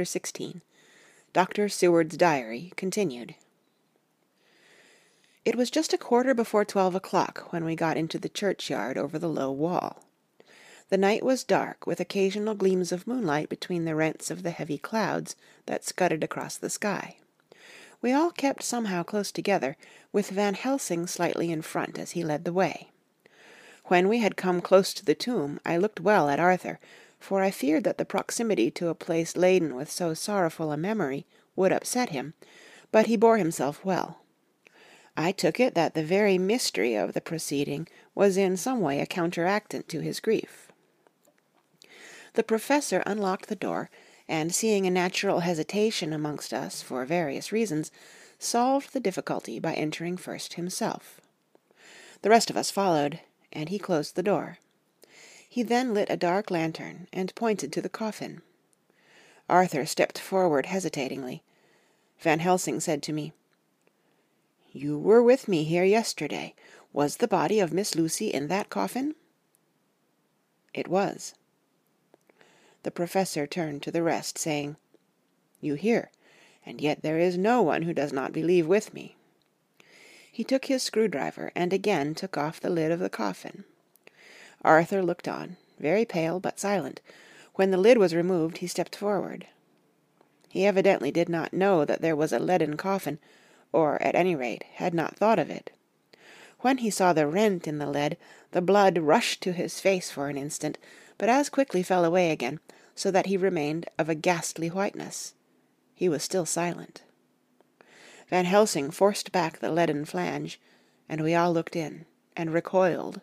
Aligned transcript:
Chapter 0.00 0.12
16 0.12 0.62
Dr. 1.34 1.68
Seward's 1.68 2.16
Diary 2.16 2.72
Continued 2.74 3.34
It 5.44 5.56
was 5.56 5.70
just 5.70 5.92
a 5.92 5.98
quarter 5.98 6.32
before 6.32 6.64
twelve 6.64 6.94
o'clock 6.94 7.52
when 7.52 7.66
we 7.66 7.76
got 7.76 7.98
into 7.98 8.18
the 8.18 8.30
churchyard 8.30 8.96
over 8.96 9.18
the 9.18 9.28
low 9.28 9.52
wall. 9.52 10.02
The 10.88 10.96
night 10.96 11.22
was 11.22 11.44
dark 11.44 11.86
with 11.86 12.00
occasional 12.00 12.54
gleams 12.54 12.92
of 12.92 13.06
moonlight 13.06 13.50
between 13.50 13.84
the 13.84 13.94
rents 13.94 14.30
of 14.30 14.42
the 14.42 14.52
heavy 14.52 14.78
clouds 14.78 15.36
that 15.66 15.84
scudded 15.84 16.24
across 16.24 16.56
the 16.56 16.70
sky. 16.70 17.18
We 18.00 18.10
all 18.10 18.30
kept 18.30 18.62
somehow 18.62 19.02
close 19.02 19.30
together, 19.30 19.76
with 20.12 20.30
Van 20.30 20.54
Helsing 20.54 21.08
slightly 21.08 21.52
in 21.52 21.60
front 21.60 21.98
as 21.98 22.12
he 22.12 22.24
led 22.24 22.46
the 22.46 22.54
way. 22.54 22.88
When 23.84 24.08
we 24.08 24.20
had 24.20 24.38
come 24.38 24.62
close 24.62 24.94
to 24.94 25.04
the 25.04 25.14
tomb 25.14 25.60
I 25.66 25.76
looked 25.76 26.00
well 26.00 26.30
at 26.30 26.40
Arthur, 26.40 26.80
for 27.20 27.42
I 27.42 27.50
feared 27.50 27.84
that 27.84 27.98
the 27.98 28.04
proximity 28.04 28.70
to 28.72 28.88
a 28.88 28.94
place 28.94 29.36
laden 29.36 29.76
with 29.76 29.90
so 29.90 30.14
sorrowful 30.14 30.72
a 30.72 30.76
memory 30.76 31.26
would 31.54 31.70
upset 31.70 32.08
him, 32.08 32.34
but 32.90 33.06
he 33.06 33.16
bore 33.16 33.36
himself 33.36 33.84
well. 33.84 34.22
I 35.16 35.32
took 35.32 35.60
it 35.60 35.74
that 35.74 35.94
the 35.94 36.02
very 36.02 36.38
mystery 36.38 36.94
of 36.94 37.12
the 37.12 37.20
proceeding 37.20 37.86
was 38.14 38.36
in 38.36 38.56
some 38.56 38.80
way 38.80 39.00
a 39.00 39.06
counteractant 39.06 39.86
to 39.88 40.00
his 40.00 40.18
grief. 40.18 40.72
The 42.34 42.42
Professor 42.42 43.02
unlocked 43.04 43.48
the 43.48 43.56
door, 43.56 43.90
and 44.28 44.54
seeing 44.54 44.86
a 44.86 44.90
natural 44.90 45.40
hesitation 45.40 46.12
amongst 46.12 46.54
us 46.54 46.80
for 46.80 47.04
various 47.04 47.50
reasons, 47.50 47.90
solved 48.38 48.92
the 48.92 49.00
difficulty 49.00 49.58
by 49.58 49.74
entering 49.74 50.16
first 50.16 50.54
himself. 50.54 51.20
The 52.22 52.30
rest 52.30 52.48
of 52.48 52.56
us 52.56 52.70
followed, 52.70 53.20
and 53.52 53.68
he 53.68 53.78
closed 53.78 54.14
the 54.14 54.22
door. 54.22 54.58
He 55.52 55.64
then 55.64 55.92
lit 55.92 56.08
a 56.08 56.16
dark 56.16 56.48
lantern 56.48 57.08
and 57.12 57.34
pointed 57.34 57.72
to 57.72 57.82
the 57.82 57.88
coffin. 57.88 58.40
Arthur 59.48 59.84
stepped 59.84 60.16
forward 60.16 60.66
hesitatingly. 60.66 61.42
Van 62.20 62.38
Helsing 62.38 62.78
said 62.78 63.02
to 63.02 63.12
me, 63.12 63.32
"You 64.70 64.96
were 64.96 65.20
with 65.20 65.48
me 65.48 65.64
here 65.64 65.82
yesterday. 65.82 66.54
Was 66.92 67.16
the 67.16 67.26
body 67.26 67.58
of 67.58 67.72
Miss 67.72 67.96
Lucy 67.96 68.28
in 68.28 68.46
that 68.46 68.70
coffin?" 68.70 69.16
It 70.72 70.86
was. 70.86 71.34
The 72.84 72.92
Professor 72.92 73.48
turned 73.48 73.82
to 73.82 73.90
the 73.90 74.04
rest, 74.04 74.38
saying, 74.38 74.76
"You 75.60 75.74
hear, 75.74 76.12
and 76.64 76.80
yet 76.80 77.02
there 77.02 77.18
is 77.18 77.36
no 77.36 77.60
one 77.60 77.82
who 77.82 77.92
does 77.92 78.12
not 78.12 78.32
believe 78.32 78.68
with 78.68 78.94
me." 78.94 79.16
He 80.30 80.44
took 80.44 80.66
his 80.66 80.84
screwdriver 80.84 81.50
and 81.56 81.72
again 81.72 82.14
took 82.14 82.38
off 82.38 82.60
the 82.60 82.70
lid 82.70 82.92
of 82.92 83.00
the 83.00 83.10
coffin. 83.10 83.64
Arthur 84.62 85.02
looked 85.02 85.28
on, 85.28 85.56
very 85.78 86.04
pale 86.04 86.40
but 86.40 86.60
silent. 86.60 87.00
When 87.54 87.70
the 87.70 87.78
lid 87.78 87.98
was 87.98 88.14
removed 88.14 88.58
he 88.58 88.66
stepped 88.66 88.94
forward. 88.94 89.46
He 90.48 90.66
evidently 90.66 91.10
did 91.10 91.28
not 91.28 91.52
know 91.52 91.84
that 91.84 92.00
there 92.00 92.16
was 92.16 92.32
a 92.32 92.38
leaden 92.38 92.76
coffin, 92.76 93.18
or 93.72 94.02
at 94.02 94.14
any 94.14 94.34
rate 94.34 94.64
had 94.74 94.94
not 94.94 95.16
thought 95.16 95.38
of 95.38 95.50
it. 95.50 95.70
When 96.60 96.78
he 96.78 96.90
saw 96.90 97.12
the 97.12 97.26
rent 97.26 97.66
in 97.66 97.78
the 97.78 97.86
lead, 97.86 98.16
the 98.50 98.60
blood 98.60 98.98
rushed 98.98 99.40
to 99.42 99.52
his 99.52 99.80
face 99.80 100.10
for 100.10 100.28
an 100.28 100.36
instant, 100.36 100.76
but 101.16 101.28
as 101.28 101.48
quickly 101.48 101.82
fell 101.82 102.04
away 102.04 102.30
again, 102.30 102.60
so 102.94 103.10
that 103.10 103.26
he 103.26 103.36
remained 103.36 103.86
of 103.98 104.08
a 104.08 104.14
ghastly 104.14 104.68
whiteness. 104.68 105.34
He 105.94 106.08
was 106.08 106.22
still 106.22 106.44
silent. 106.44 107.02
Van 108.28 108.44
Helsing 108.44 108.90
forced 108.90 109.32
back 109.32 109.58
the 109.58 109.70
leaden 109.70 110.04
flange, 110.04 110.60
and 111.08 111.22
we 111.22 111.34
all 111.34 111.52
looked 111.52 111.76
in, 111.76 112.04
and 112.36 112.52
recoiled. 112.52 113.20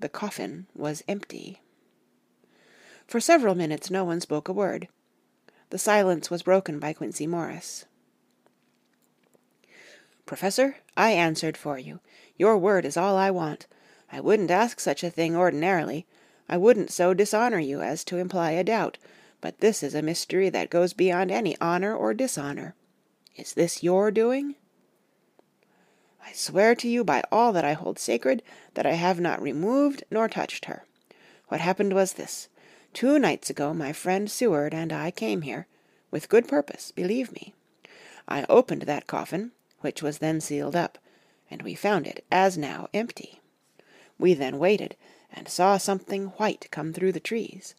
The 0.00 0.08
coffin 0.08 0.66
was 0.74 1.02
empty. 1.08 1.60
For 3.06 3.20
several 3.20 3.54
minutes 3.54 3.90
no 3.90 4.04
one 4.04 4.20
spoke 4.20 4.48
a 4.48 4.52
word. 4.52 4.88
The 5.70 5.78
silence 5.78 6.30
was 6.30 6.42
broken 6.42 6.78
by 6.78 6.92
Quincey 6.92 7.26
Morris. 7.26 7.84
"Professor, 10.24 10.76
I 10.96 11.10
answered 11.10 11.56
for 11.56 11.78
you. 11.78 12.00
Your 12.36 12.56
word 12.58 12.84
is 12.84 12.96
all 12.96 13.16
I 13.16 13.30
want. 13.30 13.66
I 14.12 14.20
wouldn't 14.20 14.50
ask 14.50 14.78
such 14.78 15.02
a 15.02 15.10
thing 15.10 15.34
ordinarily. 15.34 16.06
I 16.48 16.56
wouldn't 16.56 16.90
so 16.90 17.12
dishonor 17.12 17.58
you 17.58 17.82
as 17.82 18.04
to 18.04 18.18
imply 18.18 18.52
a 18.52 18.64
doubt, 18.64 18.98
but 19.40 19.60
this 19.60 19.82
is 19.82 19.94
a 19.94 20.02
mystery 20.02 20.48
that 20.50 20.70
goes 20.70 20.92
beyond 20.92 21.30
any 21.30 21.56
honor 21.60 21.94
or 21.94 22.14
dishonor. 22.14 22.74
Is 23.36 23.52
this 23.52 23.82
your 23.82 24.10
doing?" 24.10 24.54
I 26.28 26.32
swear 26.34 26.74
to 26.74 26.86
you 26.86 27.04
by 27.04 27.22
all 27.32 27.54
that 27.54 27.64
I 27.64 27.72
hold 27.72 27.98
sacred 27.98 28.42
that 28.74 28.84
I 28.84 28.92
have 28.92 29.18
not 29.18 29.40
removed 29.40 30.04
nor 30.10 30.28
touched 30.28 30.66
her. 30.66 30.84
What 31.46 31.62
happened 31.62 31.94
was 31.94 32.12
this. 32.12 32.48
Two 32.92 33.18
nights 33.18 33.48
ago 33.48 33.72
my 33.72 33.94
friend 33.94 34.30
Seward 34.30 34.74
and 34.74 34.92
I 34.92 35.10
came 35.10 35.40
here, 35.40 35.66
with 36.10 36.28
good 36.28 36.46
purpose, 36.46 36.90
believe 36.90 37.32
me. 37.32 37.54
I 38.28 38.44
opened 38.50 38.82
that 38.82 39.06
coffin, 39.06 39.52
which 39.80 40.02
was 40.02 40.18
then 40.18 40.42
sealed 40.42 40.76
up, 40.76 40.98
and 41.50 41.62
we 41.62 41.74
found 41.74 42.06
it, 42.06 42.22
as 42.30 42.58
now, 42.58 42.88
empty. 42.92 43.40
We 44.18 44.34
then 44.34 44.58
waited, 44.58 44.96
and 45.32 45.48
saw 45.48 45.78
something 45.78 46.26
white 46.36 46.68
come 46.70 46.92
through 46.92 47.12
the 47.12 47.20
trees. 47.20 47.74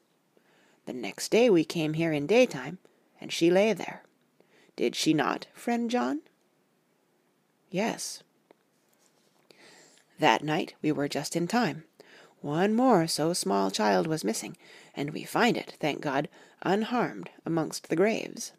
The 0.88 0.94
next 0.94 1.30
day 1.30 1.52
we 1.52 1.64
came 1.64 1.94
here 1.94 2.12
in 2.12 2.26
daytime, 2.26 2.80
and 3.22 3.32
she 3.32 3.52
lay 3.52 3.74
there. 3.74 4.02
Did 4.76 4.96
she 4.96 5.14
not, 5.14 5.46
friend 5.54 5.88
John? 5.92 6.22
Yes. 7.70 8.24
That 10.20 10.44
night 10.44 10.76
we 10.82 10.92
were 10.92 11.08
just 11.08 11.36
in 11.36 11.48
time. 11.48 11.86
One 12.42 12.74
more 12.74 13.08
so 13.08 13.34
small 13.34 13.72
child 13.72 14.06
was 14.06 14.24
missing, 14.24 14.58
and 14.94 15.12
we 15.12 15.24
find 15.24 15.58
it, 15.58 15.76
thank 15.80 16.02
God, 16.02 16.30
unharmed 16.62 17.30
amongst 17.46 17.90
the 17.90 17.96
graves. 17.96 18.52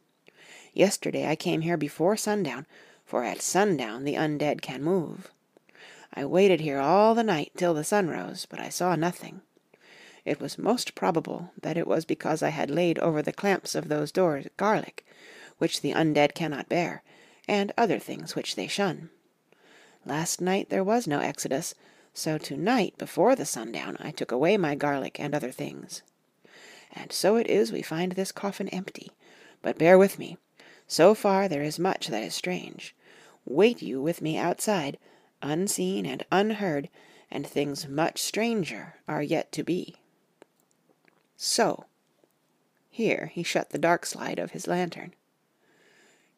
Yesterday 0.73 1.27
I 1.27 1.37
came 1.37 1.61
here 1.61 1.77
before 1.77 2.17
sundown, 2.17 2.67
for 3.05 3.25
at 3.25 3.43
sundown 3.43 4.05
the 4.05 4.15
undead 4.15 4.63
can 4.63 4.83
move. 4.83 5.31
I 6.15 6.25
waited 6.25 6.61
here 6.61 6.79
all 6.79 7.15
the 7.15 7.23
night 7.23 7.53
till 7.57 7.75
the 7.75 7.85
sun 7.85 8.09
rose, 8.09 8.47
but 8.49 8.61
I 8.61 8.69
saw 8.69 8.97
nothing. 8.97 9.43
It 10.25 10.41
was 10.41 10.59
most 10.59 10.95
probable 10.95 11.53
that 11.61 11.77
it 11.77 11.87
was 11.87 12.05
because 12.05 12.43
I 12.43 12.51
had 12.51 12.71
laid 12.71 12.99
over 12.99 13.23
the 13.23 13.33
clamps 13.33 13.75
of 13.75 13.89
those 13.89 14.13
doors 14.13 14.47
garlic, 14.57 15.07
which 15.59 15.81
the 15.81 15.93
undead 15.93 16.35
cannot 16.35 16.69
bear, 16.69 17.03
and 17.47 17.73
other 17.77 17.99
things 17.99 18.35
which 18.35 18.57
they 18.57 18.67
shun. 18.67 19.11
Last 20.05 20.41
night 20.41 20.71
there 20.71 20.85
was 20.85 21.07
no 21.07 21.21
exodus, 21.21 21.75
so 22.15 22.39
to 22.39 22.57
night 22.57 22.97
before 22.99 23.37
the 23.37 23.45
sundown 23.45 23.97
I 24.01 24.11
took 24.11 24.33
away 24.33 24.57
my 24.57 24.75
garlic 24.75 25.21
and 25.21 25.35
other 25.35 25.51
things. 25.51 26.03
And 26.93 27.13
so 27.13 27.37
it 27.37 27.47
is 27.47 27.71
we 27.71 27.83
find 27.83 28.13
this 28.13 28.33
coffin 28.33 28.69
empty. 28.69 29.11
But 29.63 29.79
bear 29.79 29.99
with 29.99 30.19
me. 30.19 30.39
So 30.87 31.15
far 31.15 31.49
there 31.49 31.63
is 31.63 31.79
much 31.79 32.09
that 32.09 32.23
is 32.23 32.35
strange. 32.35 32.95
Wait 33.45 33.83
you 33.83 34.03
with 34.03 34.21
me 34.23 34.37
outside, 34.37 34.99
unseen 35.43 36.05
and 36.07 36.25
unheard, 36.33 36.89
and 37.31 37.47
things 37.47 37.87
much 37.87 38.21
stranger 38.21 38.97
are 39.07 39.23
yet 39.23 39.53
to 39.53 39.63
be. 39.63 39.97
So. 41.37 41.85
Here 42.91 43.31
he 43.33 43.43
shut 43.43 43.71
the 43.71 43.79
dark 43.79 44.05
slide 44.05 44.39
of 44.39 44.51
his 44.51 44.67
lantern. 44.67 45.15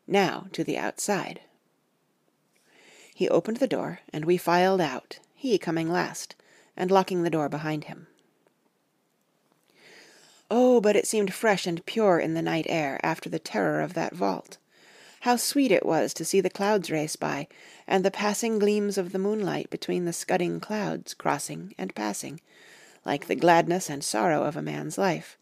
Now 0.07 0.47
to 0.53 0.63
the 0.63 0.77
outside. 0.77 1.41
He 3.23 3.29
opened 3.29 3.59
the 3.59 3.69
door, 3.69 4.01
and 4.13 4.25
we 4.25 4.37
filed 4.37 4.81
out, 4.81 5.21
he 5.37 5.57
coming 5.57 5.89
last, 5.89 6.35
and 6.77 6.91
locking 6.91 7.23
the 7.23 7.31
door 7.31 7.49
behind 7.49 7.85
him. 7.85 8.09
Oh, 10.51 10.81
but 10.81 10.97
it 10.97 11.07
seemed 11.07 11.33
fresh 11.33 11.65
and 11.65 11.87
pure 11.87 12.19
in 12.19 12.35
the 12.35 12.43
night 12.43 12.67
air 12.69 12.99
after 13.05 13.31
the 13.31 13.39
terror 13.39 13.81
of 13.81 13.95
that 13.95 14.17
vault. 14.17 14.59
How 15.21 15.37
sweet 15.37 15.71
it 15.71 15.87
was 15.87 16.13
to 16.15 16.25
see 16.25 16.41
the 16.41 16.51
clouds 16.51 16.91
race 16.91 17.15
by, 17.15 17.47
and 17.87 18.05
the 18.05 18.11
passing 18.11 18.59
gleams 18.59 18.99
of 18.99 19.13
the 19.13 19.21
moonlight 19.21 19.71
between 19.71 20.05
the 20.05 20.13
scudding 20.13 20.59
clouds 20.59 21.15
crossing 21.15 21.77
and 21.79 21.95
passing, 21.95 22.41
like 23.05 23.29
the 23.29 23.37
gladness 23.37 23.89
and 23.89 24.03
sorrow 24.03 24.43
of 24.43 24.57
a 24.57 24.63
man's 24.63 24.99
life. 24.99 25.39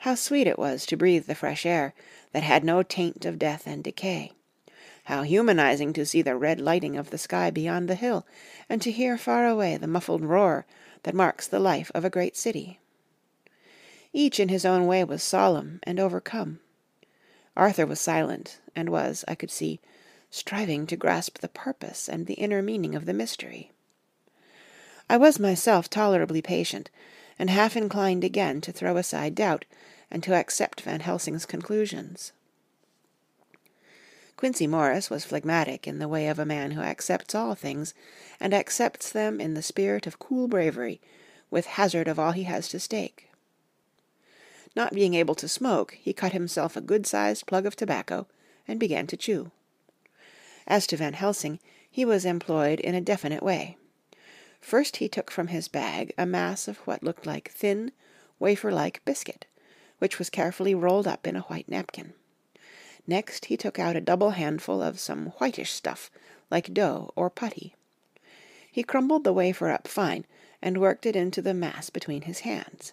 How 0.00 0.14
sweet 0.14 0.46
it 0.46 0.58
was 0.58 0.84
to 0.84 0.96
breathe 0.98 1.24
the 1.24 1.34
fresh 1.34 1.64
air, 1.64 1.94
that 2.32 2.42
had 2.42 2.64
no 2.64 2.82
taint 2.82 3.24
of 3.24 3.38
death 3.38 3.66
and 3.66 3.82
decay. 3.82 4.32
How 5.04 5.22
humanizing 5.22 5.92
to 5.94 6.06
see 6.06 6.22
the 6.22 6.36
red 6.36 6.60
lighting 6.60 6.96
of 6.96 7.10
the 7.10 7.18
sky 7.18 7.50
beyond 7.50 7.88
the 7.88 7.94
hill, 7.94 8.26
and 8.68 8.80
to 8.82 8.90
hear 8.90 9.18
far 9.18 9.46
away 9.46 9.76
the 9.76 9.86
muffled 9.86 10.24
roar 10.24 10.66
that 11.02 11.14
marks 11.14 11.46
the 11.46 11.60
life 11.60 11.90
of 11.94 12.04
a 12.04 12.10
great 12.10 12.36
city. 12.36 12.80
Each 14.12 14.40
in 14.40 14.48
his 14.48 14.64
own 14.64 14.86
way 14.86 15.04
was 15.04 15.22
solemn 15.22 15.80
and 15.82 16.00
overcome. 16.00 16.60
Arthur 17.56 17.84
was 17.84 18.00
silent, 18.00 18.58
and 18.74 18.88
was, 18.88 19.24
I 19.28 19.34
could 19.34 19.50
see, 19.50 19.80
striving 20.30 20.86
to 20.86 20.96
grasp 20.96 21.38
the 21.38 21.48
purpose 21.48 22.08
and 22.08 22.26
the 22.26 22.34
inner 22.34 22.62
meaning 22.62 22.94
of 22.94 23.06
the 23.06 23.12
mystery. 23.12 23.72
I 25.08 25.16
was 25.16 25.38
myself 25.38 25.90
tolerably 25.90 26.40
patient, 26.40 26.90
and 27.38 27.50
half 27.50 27.76
inclined 27.76 28.24
again 28.24 28.60
to 28.62 28.72
throw 28.72 28.96
aside 28.96 29.34
doubt 29.34 29.64
and 30.10 30.22
to 30.22 30.34
accept 30.34 30.80
Van 30.80 31.00
Helsing's 31.00 31.44
conclusions. 31.44 32.32
Quincey 34.36 34.66
Morris 34.66 35.10
was 35.10 35.24
phlegmatic 35.24 35.86
in 35.86 35.98
the 35.98 36.08
way 36.08 36.26
of 36.28 36.38
a 36.38 36.44
man 36.44 36.72
who 36.72 36.80
accepts 36.80 37.34
all 37.34 37.54
things, 37.54 37.94
and 38.40 38.52
accepts 38.52 39.10
them 39.10 39.40
in 39.40 39.54
the 39.54 39.62
spirit 39.62 40.06
of 40.06 40.18
cool 40.18 40.48
bravery, 40.48 41.00
with 41.50 41.66
hazard 41.66 42.08
of 42.08 42.18
all 42.18 42.32
he 42.32 42.42
has 42.42 42.68
to 42.68 42.80
stake. 42.80 43.30
Not 44.74 44.92
being 44.92 45.14
able 45.14 45.36
to 45.36 45.48
smoke, 45.48 45.96
he 46.00 46.12
cut 46.12 46.32
himself 46.32 46.76
a 46.76 46.80
good 46.80 47.06
sized 47.06 47.46
plug 47.46 47.64
of 47.64 47.76
tobacco, 47.76 48.26
and 48.66 48.80
began 48.80 49.06
to 49.06 49.16
chew. 49.16 49.52
As 50.66 50.86
to 50.88 50.96
Van 50.96 51.12
Helsing, 51.12 51.60
he 51.88 52.04
was 52.04 52.24
employed 52.24 52.80
in 52.80 52.94
a 52.94 53.00
definite 53.00 53.42
way. 53.42 53.76
First 54.60 54.96
he 54.96 55.08
took 55.08 55.30
from 55.30 55.48
his 55.48 55.68
bag 55.68 56.12
a 56.18 56.26
mass 56.26 56.66
of 56.66 56.78
what 56.78 57.02
looked 57.02 57.26
like 57.26 57.50
thin, 57.50 57.92
wafer 58.40 58.72
like 58.72 59.04
biscuit, 59.04 59.46
which 59.98 60.18
was 60.18 60.30
carefully 60.30 60.74
rolled 60.74 61.06
up 61.06 61.26
in 61.26 61.36
a 61.36 61.42
white 61.42 61.68
napkin. 61.68 62.14
Next 63.06 63.46
he 63.46 63.56
took 63.56 63.78
out 63.78 63.96
a 63.96 64.00
double 64.00 64.30
handful 64.30 64.82
of 64.82 64.98
some 64.98 65.26
whitish 65.38 65.72
stuff, 65.72 66.10
like 66.50 66.72
dough 66.72 67.12
or 67.16 67.30
putty. 67.30 67.74
He 68.70 68.82
crumbled 68.82 69.24
the 69.24 69.32
wafer 69.32 69.70
up 69.70 69.86
fine, 69.86 70.24
and 70.62 70.80
worked 70.80 71.04
it 71.04 71.14
into 71.14 71.42
the 71.42 71.54
mass 71.54 71.90
between 71.90 72.22
his 72.22 72.40
hands. 72.40 72.92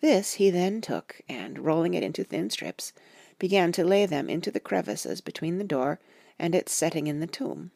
This 0.00 0.34
he 0.34 0.50
then 0.50 0.80
took, 0.80 1.22
and 1.28 1.58
rolling 1.58 1.94
it 1.94 2.02
into 2.02 2.24
thin 2.24 2.50
strips, 2.50 2.92
began 3.38 3.72
to 3.72 3.84
lay 3.84 4.06
them 4.06 4.28
into 4.28 4.50
the 4.50 4.60
crevices 4.60 5.20
between 5.20 5.58
the 5.58 5.64
door 5.64 5.98
and 6.38 6.54
its 6.54 6.72
setting 6.72 7.06
in 7.06 7.20
the 7.20 7.26
tomb. 7.26 7.70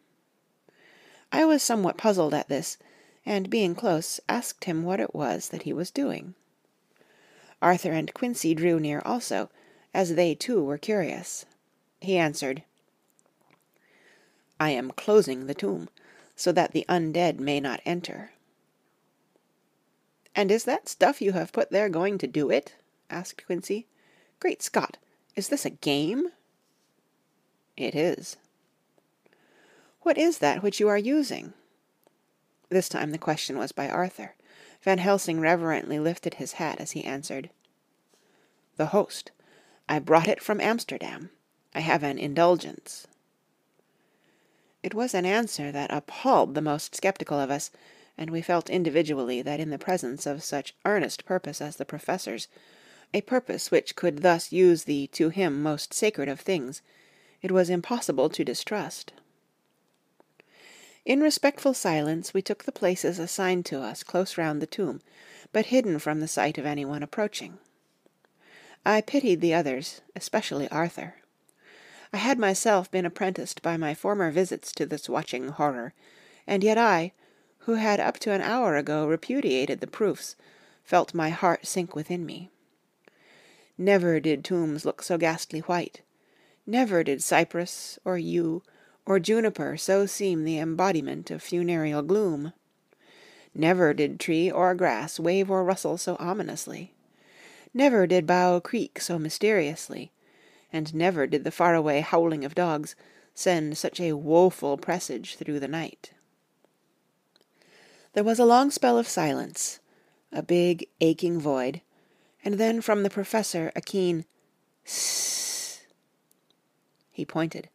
I 1.32 1.44
was 1.44 1.62
somewhat 1.62 1.98
puzzled 1.98 2.34
at 2.34 2.48
this, 2.48 2.78
and 3.26 3.50
being 3.50 3.74
close, 3.74 4.20
asked 4.28 4.64
him 4.64 4.84
what 4.84 5.00
it 5.00 5.14
was 5.14 5.48
that 5.48 5.62
he 5.62 5.72
was 5.72 5.90
doing. 5.90 6.34
Arthur 7.60 7.92
and 7.92 8.12
Quincey 8.12 8.54
drew 8.54 8.78
near 8.78 9.00
also, 9.04 9.50
as 9.94 10.16
they 10.16 10.34
too 10.34 10.62
were 10.62 10.76
curious. 10.76 11.46
He 12.00 12.18
answered, 12.18 12.64
I 14.60 14.70
am 14.70 14.90
closing 14.90 15.46
the 15.46 15.54
tomb, 15.54 15.88
so 16.36 16.52
that 16.52 16.72
the 16.72 16.84
undead 16.88 17.38
may 17.38 17.60
not 17.60 17.80
enter. 17.86 18.32
And 20.34 20.50
is 20.50 20.64
that 20.64 20.88
stuff 20.88 21.22
you 21.22 21.32
have 21.32 21.52
put 21.52 21.70
there 21.70 21.88
going 21.88 22.18
to 22.18 22.26
do 22.26 22.50
it? 22.50 22.74
asked 23.08 23.46
Quincey. 23.46 23.86
Great 24.40 24.62
Scott! 24.62 24.98
Is 25.36 25.48
this 25.48 25.64
a 25.64 25.70
game? 25.70 26.28
It 27.76 27.94
is. 27.94 28.36
What 30.02 30.18
is 30.18 30.38
that 30.38 30.62
which 30.62 30.80
you 30.80 30.88
are 30.88 30.98
using? 30.98 31.54
This 32.68 32.88
time 32.88 33.10
the 33.10 33.18
question 33.18 33.56
was 33.58 33.72
by 33.72 33.88
Arthur. 33.88 34.34
Van 34.82 34.98
Helsing 34.98 35.40
reverently 35.40 35.98
lifted 35.98 36.34
his 36.34 36.52
hat 36.54 36.80
as 36.80 36.92
he 36.92 37.04
answered. 37.04 37.50
The 38.76 38.86
host. 38.86 39.30
I 39.88 39.98
brought 39.98 40.28
it 40.28 40.42
from 40.42 40.60
Amsterdam. 40.60 41.30
I 41.74 41.80
have 41.80 42.02
an 42.02 42.18
indulgence. 42.18 43.06
It 44.82 44.94
was 44.94 45.14
an 45.14 45.26
answer 45.26 45.70
that 45.72 45.92
appalled 45.92 46.54
the 46.54 46.62
most 46.62 46.94
skeptical 46.94 47.38
of 47.38 47.50
us, 47.50 47.70
and 48.16 48.30
we 48.30 48.42
felt 48.42 48.70
individually 48.70 49.42
that 49.42 49.60
in 49.60 49.70
the 49.70 49.78
presence 49.78 50.26
of 50.26 50.42
such 50.42 50.74
earnest 50.84 51.24
purpose 51.24 51.60
as 51.60 51.76
the 51.76 51.84
Professor's, 51.84 52.48
a 53.12 53.20
purpose 53.20 53.70
which 53.70 53.96
could 53.96 54.22
thus 54.22 54.52
use 54.52 54.84
the 54.84 55.06
to 55.08 55.28
him 55.28 55.62
most 55.62 55.92
sacred 55.92 56.28
of 56.28 56.40
things, 56.40 56.80
it 57.42 57.52
was 57.52 57.70
impossible 57.70 58.28
to 58.30 58.44
distrust. 58.44 59.12
In 61.04 61.20
respectful 61.20 61.74
silence 61.74 62.32
we 62.32 62.40
took 62.40 62.64
the 62.64 62.72
places 62.72 63.18
assigned 63.18 63.66
to 63.66 63.80
us 63.80 64.02
close 64.02 64.38
round 64.38 64.62
the 64.62 64.66
tomb, 64.66 65.02
but 65.52 65.66
hidden 65.66 65.98
from 65.98 66.20
the 66.20 66.28
sight 66.28 66.56
of 66.56 66.64
anyone 66.64 67.02
approaching. 67.02 67.58
I 68.86 69.00
pitied 69.00 69.40
the 69.40 69.54
others, 69.54 70.02
especially 70.14 70.68
Arthur. 70.68 71.14
I 72.12 72.18
had 72.18 72.38
myself 72.38 72.90
been 72.90 73.06
apprenticed 73.06 73.62
by 73.62 73.76
my 73.76 73.94
former 73.94 74.30
visits 74.30 74.72
to 74.72 74.84
this 74.84 75.08
watching 75.08 75.48
horror, 75.48 75.94
and 76.46 76.62
yet 76.62 76.76
I, 76.76 77.12
who 77.60 77.74
had 77.74 77.98
up 77.98 78.18
to 78.20 78.32
an 78.32 78.42
hour 78.42 78.76
ago 78.76 79.06
repudiated 79.06 79.80
the 79.80 79.86
proofs, 79.86 80.36
felt 80.82 81.14
my 81.14 81.30
heart 81.30 81.66
sink 81.66 81.96
within 81.96 82.26
me. 82.26 82.50
Never 83.78 84.20
did 84.20 84.44
tombs 84.44 84.84
look 84.84 85.02
so 85.02 85.16
ghastly 85.16 85.60
white. 85.60 86.02
Never 86.66 87.02
did 87.02 87.22
cypress, 87.22 87.98
or 88.04 88.18
yew, 88.18 88.62
or 89.06 89.18
juniper 89.18 89.76
so 89.78 90.06
seem 90.06 90.44
the 90.44 90.58
embodiment 90.58 91.30
of 91.30 91.42
funereal 91.42 92.02
gloom. 92.02 92.52
Never 93.54 93.94
did 93.94 94.20
tree 94.20 94.50
or 94.50 94.74
grass 94.74 95.18
wave 95.18 95.50
or 95.50 95.64
rustle 95.64 95.96
so 95.96 96.16
ominously. 96.20 96.92
Never 97.76 98.06
did 98.06 98.24
bough 98.24 98.60
creak 98.60 99.00
so 99.00 99.18
mysteriously, 99.18 100.12
and 100.72 100.94
never 100.94 101.26
did 101.26 101.42
the 101.42 101.50
far-away 101.50 102.02
howling 102.02 102.44
of 102.44 102.54
dogs 102.54 102.94
send 103.34 103.76
such 103.76 103.98
a 103.98 104.12
woeful 104.12 104.76
presage 104.78 105.34
through 105.34 105.58
the 105.58 105.66
night. 105.66 106.12
There 108.12 108.22
was 108.22 108.38
a 108.38 108.44
long 108.44 108.70
spell 108.70 108.96
of 108.96 109.08
silence, 109.08 109.80
a 110.30 110.40
big, 110.40 110.86
aching 111.00 111.40
void, 111.40 111.80
and 112.44 112.54
then 112.54 112.80
from 112.80 113.02
the 113.02 113.10
Professor 113.10 113.72
a 113.74 113.80
keen 113.80 114.24
"Sssss." 114.86 115.80
He 117.10 117.24
pointed, 117.24 117.68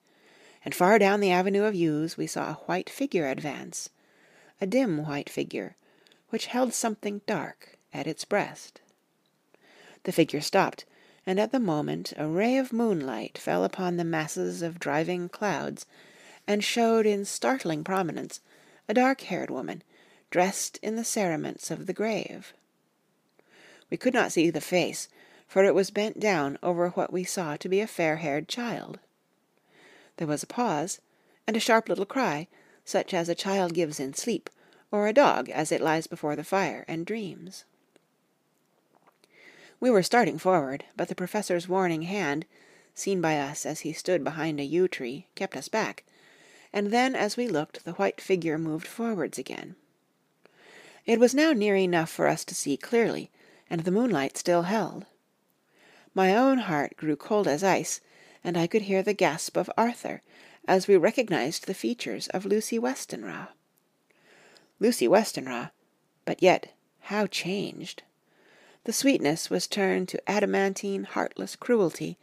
and 0.64 0.74
far 0.74 0.98
down 0.98 1.20
the 1.20 1.32
avenue 1.32 1.64
of 1.64 1.76
yews 1.76 2.16
we 2.16 2.26
saw 2.26 2.52
a 2.52 2.62
white 2.68 2.90
figure 2.90 3.28
advance, 3.28 3.90
a 4.62 4.66
dim 4.66 5.06
white 5.06 5.30
figure, 5.30 5.76
which 6.30 6.46
held 6.46 6.74
something 6.74 7.20
dark 7.28 7.78
at 7.94 8.08
its 8.08 8.24
breast. 8.24 8.80
The 10.04 10.12
figure 10.12 10.42
stopped, 10.42 10.86
and 11.26 11.40
at 11.40 11.52
the 11.52 11.60
moment 11.60 12.14
a 12.18 12.28
ray 12.28 12.58
of 12.58 12.72
moonlight 12.72 13.38
fell 13.38 13.64
upon 13.64 13.98
the 13.98 14.04
masses 14.04 14.62
of 14.62 14.80
driving 14.80 15.30
clouds 15.30 15.86
and 16.48 16.64
showed 16.64 17.06
in 17.06 17.26
startling 17.26 17.84
prominence 17.84 18.40
a 18.88 18.94
dark-haired 18.94 19.52
woman 19.52 19.84
dressed 20.32 20.80
in 20.82 20.96
the 20.96 21.04
cerements 21.04 21.70
of 21.70 21.86
the 21.86 21.94
grave. 21.94 22.54
We 23.90 23.98
could 23.98 24.14
not 24.14 24.32
see 24.32 24.50
the 24.50 24.62
face, 24.62 25.10
for 25.48 25.64
it 25.64 25.76
was 25.76 25.92
bent 25.92 26.20
down 26.20 26.58
over 26.64 26.90
what 26.90 27.12
we 27.12 27.24
saw 27.24 27.58
to 27.58 27.70
be 27.70 27.82
a 27.82 27.88
fair-haired 27.88 28.48
child. 28.48 29.00
There 30.18 30.28
was 30.28 30.44
a 30.44 30.48
pause, 30.48 31.02
and 31.48 31.58
a 31.58 31.60
sharp 31.60 31.90
little 31.90 32.06
cry, 32.06 32.48
such 32.86 33.14
as 33.14 33.30
a 33.30 33.36
child 33.36 33.74
gives 33.74 34.00
in 34.00 34.14
sleep, 34.14 34.50
or 34.92 35.08
a 35.08 35.14
dog 35.14 35.50
as 35.50 35.72
it 35.72 35.82
lies 35.82 36.08
before 36.08 36.36
the 36.36 36.44
fire 36.44 36.86
and 36.88 37.06
dreams. 37.06 37.66
We 39.80 39.90
were 39.90 40.04
starting 40.04 40.38
forward, 40.38 40.84
but 40.98 41.08
the 41.08 41.16
Professor's 41.16 41.70
warning 41.70 42.02
hand, 42.02 42.46
seen 42.94 43.22
by 43.22 43.38
us 43.38 43.66
as 43.66 43.82
he 43.82 43.94
stood 43.94 44.24
behind 44.24 44.60
a 44.60 44.66
yew 44.66 44.88
tree, 44.88 45.28
kept 45.36 45.56
us 45.56 45.70
back, 45.70 46.04
and 46.74 46.92
then 46.92 47.16
as 47.16 47.38
we 47.38 47.48
looked 47.48 47.86
the 47.86 47.94
white 47.94 48.20
figure 48.20 48.58
moved 48.58 48.88
forwards 48.88 49.38
again. 49.38 49.76
It 51.06 51.20
was 51.20 51.34
now 51.34 51.54
near 51.54 51.76
enough 51.76 52.10
for 52.10 52.28
us 52.28 52.44
to 52.46 52.56
see 52.56 52.76
clearly, 52.76 53.32
and 53.70 53.82
the 53.82 53.92
moonlight 53.92 54.38
still 54.38 54.64
held. 54.64 55.06
My 56.14 56.36
own 56.36 56.60
heart 56.60 56.98
grew 56.98 57.16
cold 57.16 57.48
as 57.48 57.64
ice, 57.64 58.02
and 58.44 58.58
I 58.58 58.68
could 58.68 58.84
hear 58.84 59.02
the 59.02 59.14
gasp 59.14 59.56
of 59.56 59.72
Arthur 59.78 60.22
as 60.68 60.88
we 60.88 60.98
recognized 60.98 61.66
the 61.66 61.74
features 61.74 62.28
of 62.28 62.46
Lucy 62.46 62.78
Westenra. 62.78 63.50
Lucy 64.80 65.08
Westenra, 65.08 65.72
but 66.26 66.44
yet 66.44 66.74
how 67.00 67.28
changed! 67.28 68.04
The 68.90 68.94
sweetness 68.94 69.52
was 69.52 69.68
turned 69.68 70.10
to 70.10 70.28
adamantine, 70.28 71.04
heartless 71.04 71.56
cruelty, 71.56 72.18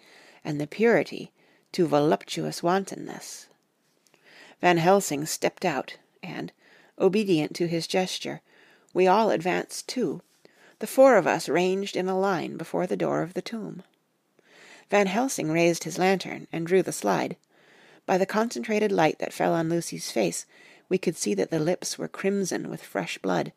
and 0.44 0.60
the 0.60 0.66
purity 0.66 1.30
to 1.70 1.86
voluptuous 1.86 2.60
wantonness. 2.60 3.46
Van 4.60 4.78
Helsing 4.78 5.26
stepped 5.26 5.64
out, 5.64 5.96
and, 6.24 6.50
obedient 6.98 7.54
to 7.54 7.68
his 7.68 7.86
gesture, 7.86 8.40
we 8.92 9.06
all 9.06 9.30
advanced 9.30 9.86
too, 9.86 10.22
the 10.80 10.88
four 10.88 11.16
of 11.16 11.24
us 11.24 11.48
ranged 11.48 11.94
in 11.94 12.08
a 12.08 12.18
line 12.18 12.56
before 12.56 12.88
the 12.88 12.96
door 12.96 13.22
of 13.22 13.34
the 13.34 13.42
tomb. 13.42 13.84
Van 14.90 15.06
Helsing 15.06 15.52
raised 15.52 15.84
his 15.84 15.98
lantern 15.98 16.48
and 16.50 16.66
drew 16.66 16.82
the 16.82 16.90
slide. 16.90 17.36
By 18.06 18.18
the 18.18 18.26
concentrated 18.26 18.90
light 18.90 19.20
that 19.20 19.32
fell 19.32 19.54
on 19.54 19.68
Lucy's 19.68 20.10
face, 20.10 20.46
we 20.88 20.98
could 20.98 21.16
see 21.16 21.32
that 21.34 21.50
the 21.52 21.60
lips 21.60 21.96
were 21.96 22.08
crimson 22.08 22.68
with 22.68 22.82
fresh 22.82 23.18
blood, 23.18 23.52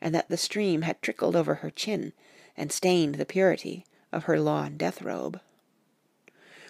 and 0.00 0.14
that 0.14 0.30
the 0.30 0.38
stream 0.38 0.80
had 0.80 1.02
trickled 1.02 1.36
over 1.36 1.56
her 1.56 1.68
chin 1.68 2.14
and 2.56 2.72
stained 2.72 3.16
the 3.16 3.26
purity 3.26 3.84
of 4.12 4.24
her 4.24 4.40
lawn 4.40 4.76
death 4.76 5.02
robe. 5.02 5.40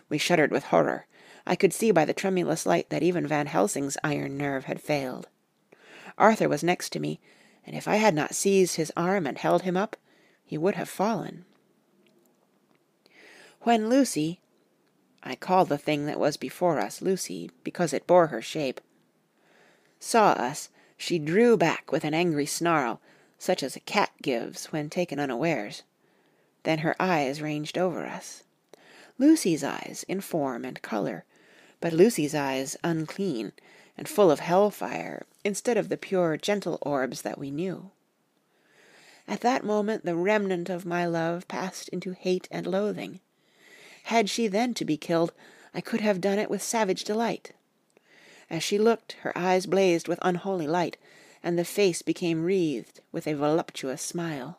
We 0.09 0.19
shuddered 0.19 0.51
with 0.51 0.65
horror. 0.65 1.07
I 1.47 1.57
could 1.57 1.73
see 1.73 1.91
by 1.91 2.05
the 2.05 2.15
tremulous 2.15 2.67
light 2.67 2.91
that 2.91 3.03
even 3.03 3.27
Van 3.27 3.47
Helsing's 3.47 3.97
iron 4.03 4.37
nerve 4.37 4.65
had 4.65 4.81
failed. 4.81 5.29
Arthur 6.19 6.49
was 6.49 6.65
next 6.65 6.91
to 6.91 7.01
me, 7.01 7.21
and 7.65 7.77
if 7.77 7.87
I 7.87 7.97
had 7.97 8.15
not 8.15 8.35
seized 8.35 8.77
his 8.77 8.93
arm 8.97 9.27
and 9.27 9.39
held 9.39 9.63
him 9.63 9.77
up, 9.77 9.97
he 10.45 10.59
would 10.59 10.75
have 10.75 10.89
fallen. 10.89 11.45
When 13.61 13.89
Lucy 13.89 14.41
I 15.23 15.35
call 15.35 15.65
the 15.65 15.79
thing 15.79 16.07
that 16.07 16.21
was 16.21 16.37
before 16.37 16.79
us 16.79 17.03
Lucy, 17.03 17.51
because 17.65 17.93
it 17.93 18.07
bore 18.07 18.29
her 18.29 18.41
shape 18.41 18.81
saw 19.99 20.31
us, 20.33 20.69
she 20.97 21.19
drew 21.19 21.57
back 21.57 21.91
with 21.91 22.05
an 22.05 22.15
angry 22.15 22.47
snarl, 22.47 23.01
such 23.39 23.63
as 23.63 23.77
a 23.77 23.81
cat 23.81 24.11
gives 24.23 24.67
when 24.67 24.89
taken 24.89 25.19
unawares. 25.19 25.83
Then 26.63 26.79
her 26.79 26.97
eyes 27.01 27.41
ranged 27.41 27.79
over 27.79 28.07
us. 28.07 28.43
Lucy's 29.19 29.63
eyes 29.65 30.05
in 30.09 30.21
form 30.21 30.65
and 30.65 30.83
colour, 30.83 31.25
but 31.81 31.93
Lucy's 31.93 32.35
eyes 32.35 32.77
unclean 32.83 33.53
and 33.97 34.09
full 34.09 34.31
of 34.31 34.41
hell 34.41 34.71
fire 34.71 35.27
instead 35.45 35.77
of 35.77 35.89
the 35.89 35.97
pure, 35.97 36.37
gentle 36.37 36.79
orbs 36.83 37.23
that 37.23 37.39
we 37.39 37.51
knew. 37.51 37.91
At 39.29 39.41
that 39.41 39.65
moment 39.65 40.05
the 40.05 40.15
remnant 40.15 40.69
of 40.69 40.87
my 40.87 41.07
love 41.07 41.49
passed 41.49 41.89
into 41.89 42.13
hate 42.13 42.47
and 42.51 42.67
loathing. 42.67 43.21
Had 44.05 44.31
she 44.31 44.47
then 44.47 44.75
to 44.75 44.85
be 44.85 44.97
killed, 44.97 45.33
I 45.75 45.81
could 45.81 46.01
have 46.01 46.21
done 46.21 46.39
it 46.39 46.51
with 46.51 46.63
savage 46.63 47.05
delight. 47.05 47.53
As 48.49 48.63
she 48.63 48.79
looked, 48.79 49.13
her 49.23 49.37
eyes 49.37 49.67
blazed 49.67 50.07
with 50.07 50.21
unholy 50.23 50.67
light, 50.67 50.97
and 51.47 51.57
the 51.57 51.65
face 51.65 52.03
became 52.03 52.43
wreathed 52.43 53.01
with 53.13 53.25
a 53.29 53.33
voluptuous 53.33 54.03
smile. 54.03 54.59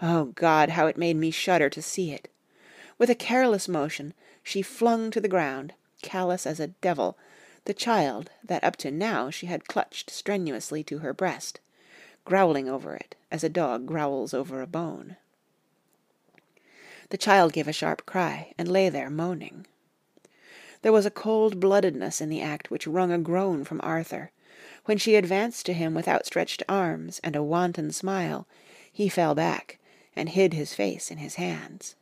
Oh 0.00 0.26
God, 0.26 0.68
how 0.68 0.86
it 0.86 0.96
made 0.96 1.16
me 1.16 1.32
shudder 1.32 1.68
to 1.68 1.82
see 1.82 2.12
it! 2.12 2.28
With 2.96 3.10
a 3.10 3.16
careless 3.16 3.66
motion 3.66 4.14
she 4.40 4.62
flung 4.62 5.10
to 5.10 5.20
the 5.20 5.26
ground, 5.26 5.72
callous 6.00 6.46
as 6.46 6.60
a 6.60 6.68
devil, 6.68 7.18
the 7.64 7.74
child 7.74 8.30
that 8.44 8.62
up 8.62 8.76
to 8.76 8.92
now 8.92 9.30
she 9.30 9.46
had 9.46 9.66
clutched 9.66 10.10
strenuously 10.10 10.84
to 10.84 10.98
her 10.98 11.12
breast, 11.12 11.58
growling 12.24 12.68
over 12.68 12.94
it 12.94 13.16
as 13.32 13.42
a 13.42 13.48
dog 13.48 13.84
growls 13.84 14.32
over 14.32 14.62
a 14.62 14.68
bone. 14.68 15.16
The 17.10 17.18
child 17.18 17.52
gave 17.52 17.66
a 17.66 17.72
sharp 17.72 18.06
cry, 18.06 18.54
and 18.56 18.68
lay 18.70 18.90
there 18.90 19.10
moaning. 19.10 19.66
There 20.82 20.92
was 20.92 21.04
a 21.04 21.10
cold 21.10 21.58
bloodedness 21.58 22.20
in 22.20 22.28
the 22.28 22.42
act 22.42 22.70
which 22.70 22.86
wrung 22.86 23.10
a 23.10 23.18
groan 23.18 23.64
from 23.64 23.80
Arthur. 23.82 24.30
When 24.84 24.98
she 24.98 25.14
advanced 25.14 25.64
to 25.66 25.72
him 25.72 25.94
with 25.94 26.08
outstretched 26.08 26.62
arms 26.68 27.20
and 27.24 27.34
a 27.34 27.42
wanton 27.42 27.90
smile, 27.90 28.46
he 28.92 29.08
fell 29.08 29.34
back 29.34 29.78
and 30.14 30.28
hid 30.28 30.52
his 30.52 30.74
face 30.74 31.10
in 31.10 31.18
his 31.18 31.36
hands. 31.36 31.94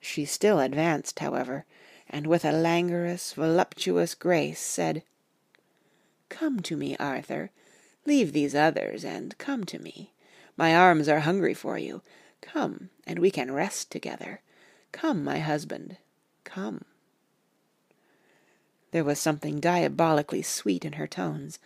She 0.00 0.24
still 0.24 0.60
advanced, 0.60 1.18
however, 1.20 1.64
and 2.08 2.26
with 2.26 2.44
a 2.44 2.52
languorous, 2.52 3.32
voluptuous 3.32 4.14
grace 4.14 4.60
said, 4.60 5.02
Come 6.28 6.60
to 6.60 6.76
me, 6.76 6.96
Arthur. 6.98 7.50
Leave 8.04 8.32
these 8.32 8.54
others, 8.54 9.04
and 9.04 9.36
come 9.38 9.64
to 9.64 9.78
me. 9.78 10.12
My 10.56 10.74
arms 10.74 11.08
are 11.08 11.20
hungry 11.20 11.54
for 11.54 11.78
you. 11.78 12.02
Come, 12.40 12.90
and 13.06 13.18
we 13.18 13.30
can 13.30 13.52
rest 13.52 13.90
together. 13.90 14.40
Come, 14.90 15.24
my 15.24 15.38
husband, 15.38 15.96
come. 16.44 16.84
There 18.92 19.04
was 19.04 19.18
something 19.18 19.58
diabolically 19.58 20.42
sweet 20.42 20.84
in 20.84 20.94
her 20.94 21.06
tones, 21.06 21.58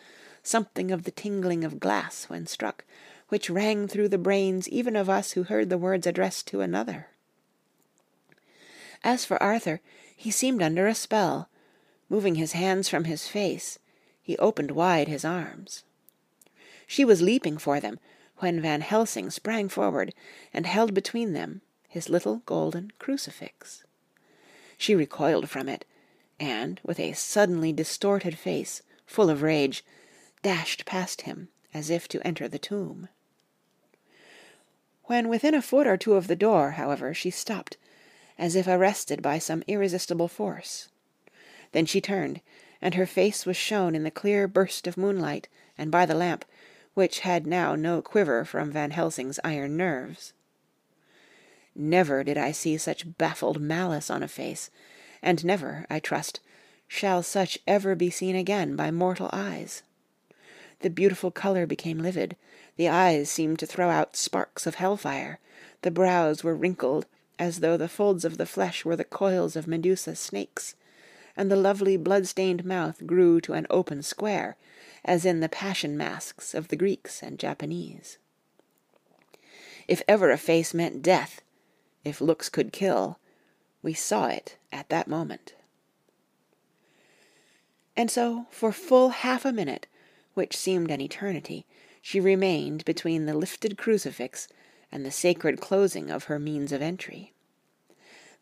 something 0.42 0.90
of 0.90 1.02
the 1.02 1.10
tingling 1.10 1.64
of 1.64 1.80
glass 1.80 2.24
when 2.28 2.46
struck, 2.46 2.84
which 3.28 3.50
rang 3.50 3.88
through 3.88 4.08
the 4.08 4.18
brains 4.18 4.68
even 4.68 4.96
of 4.96 5.10
us 5.10 5.32
who 5.32 5.42
heard 5.42 5.68
the 5.68 5.78
words 5.78 6.06
addressed 6.06 6.46
to 6.48 6.60
another. 6.60 7.08
As 9.02 9.24
for 9.24 9.42
Arthur, 9.42 9.80
he 10.16 10.30
seemed 10.30 10.62
under 10.62 10.86
a 10.86 10.94
spell. 10.94 11.48
Moving 12.08 12.36
his 12.36 12.52
hands 12.52 12.88
from 12.88 13.04
his 13.04 13.26
face, 13.26 13.80
he 14.22 14.38
opened 14.38 14.70
wide 14.70 15.08
his 15.08 15.24
arms. 15.24 15.82
She 16.86 17.04
was 17.04 17.20
leaping 17.20 17.58
for 17.58 17.80
them, 17.80 17.98
when 18.38 18.60
Van 18.60 18.82
Helsing 18.82 19.30
sprang 19.30 19.68
forward 19.68 20.14
and 20.54 20.66
held 20.66 20.94
between 20.94 21.32
them 21.32 21.62
his 21.88 22.08
little 22.08 22.42
golden 22.46 22.92
crucifix. 22.98 23.82
She 24.78 24.94
recoiled 24.94 25.48
from 25.48 25.68
it, 25.68 25.84
and, 26.38 26.80
with 26.82 27.00
a 27.00 27.12
suddenly 27.12 27.72
distorted 27.72 28.38
face, 28.38 28.82
full 29.06 29.30
of 29.30 29.42
rage, 29.42 29.84
dashed 30.42 30.84
past 30.84 31.22
him 31.22 31.48
as 31.72 31.90
if 31.90 32.08
to 32.08 32.26
enter 32.26 32.48
the 32.48 32.58
tomb. 32.58 33.08
When 35.04 35.28
within 35.28 35.54
a 35.54 35.62
foot 35.62 35.86
or 35.86 35.96
two 35.96 36.14
of 36.14 36.26
the 36.26 36.36
door, 36.36 36.72
however, 36.72 37.14
she 37.14 37.30
stopped, 37.30 37.76
as 38.38 38.56
if 38.56 38.66
arrested 38.66 39.22
by 39.22 39.38
some 39.38 39.62
irresistible 39.66 40.28
force. 40.28 40.88
Then 41.72 41.86
she 41.86 42.00
turned, 42.00 42.40
and 42.80 42.94
her 42.94 43.06
face 43.06 43.46
was 43.46 43.56
shown 43.56 43.94
in 43.94 44.02
the 44.04 44.10
clear 44.10 44.48
burst 44.48 44.86
of 44.86 44.96
moonlight 44.96 45.48
and 45.78 45.90
by 45.90 46.06
the 46.06 46.14
lamp, 46.14 46.44
which 46.94 47.20
had 47.20 47.46
now 47.46 47.74
no 47.74 48.02
quiver 48.02 48.44
from 48.44 48.70
Van 48.70 48.90
Helsing's 48.90 49.38
iron 49.44 49.76
nerves. 49.76 50.32
Never 51.74 52.24
did 52.24 52.38
I 52.38 52.52
see 52.52 52.78
such 52.78 53.18
baffled 53.18 53.60
malice 53.60 54.10
on 54.10 54.22
a 54.22 54.28
face, 54.28 54.70
and 55.22 55.44
never, 55.44 55.86
I 55.88 55.98
trust, 55.98 56.40
shall 56.88 57.22
such 57.22 57.58
ever 57.66 57.94
be 57.94 58.10
seen 58.10 58.36
again 58.36 58.76
by 58.76 58.90
mortal 58.90 59.30
eyes. 59.32 59.82
The 60.80 60.90
beautiful 60.90 61.30
color 61.30 61.66
became 61.66 61.98
livid, 61.98 62.36
the 62.76 62.88
eyes 62.88 63.30
seemed 63.30 63.58
to 63.60 63.66
throw 63.66 63.90
out 63.90 64.16
sparks 64.16 64.66
of 64.66 64.76
hellfire, 64.76 65.38
the 65.82 65.90
brows 65.90 66.44
were 66.44 66.54
wrinkled 66.54 67.06
as 67.38 67.60
though 67.60 67.76
the 67.76 67.88
folds 67.88 68.24
of 68.24 68.38
the 68.38 68.46
flesh 68.46 68.84
were 68.84 68.96
the 68.96 69.04
coils 69.04 69.56
of 69.56 69.66
Medusa's 69.66 70.18
snakes, 70.18 70.74
and 71.36 71.50
the 71.50 71.56
lovely 71.56 71.96
blood-stained 71.96 72.64
mouth 72.64 73.06
grew 73.06 73.40
to 73.42 73.52
an 73.52 73.66
open 73.68 74.02
square, 74.02 74.56
as 75.04 75.24
in 75.24 75.40
the 75.40 75.48
passion 75.48 75.96
masks 75.96 76.54
of 76.54 76.68
the 76.68 76.76
Greeks 76.76 77.22
and 77.22 77.38
Japanese. 77.38 78.18
If 79.86 80.02
ever 80.08 80.30
a 80.30 80.38
face 80.38 80.74
meant 80.74 81.02
death, 81.02 81.42
if 82.04 82.20
looks 82.20 82.48
could 82.48 82.72
kill, 82.72 83.18
we 83.82 83.94
saw 83.94 84.26
it 84.26 84.56
at 84.76 84.90
that 84.90 85.08
moment. 85.08 85.54
And 87.96 88.10
so, 88.10 88.46
for 88.50 88.72
full 88.72 89.08
half 89.08 89.46
a 89.46 89.52
minute, 89.52 89.86
which 90.34 90.54
seemed 90.54 90.90
an 90.90 91.00
eternity, 91.00 91.64
she 92.02 92.20
remained 92.20 92.84
between 92.84 93.24
the 93.24 93.34
lifted 93.34 93.78
crucifix 93.78 94.48
and 94.92 95.04
the 95.04 95.10
sacred 95.10 95.60
closing 95.60 96.10
of 96.10 96.24
her 96.24 96.38
means 96.38 96.72
of 96.72 96.82
entry. 96.82 97.32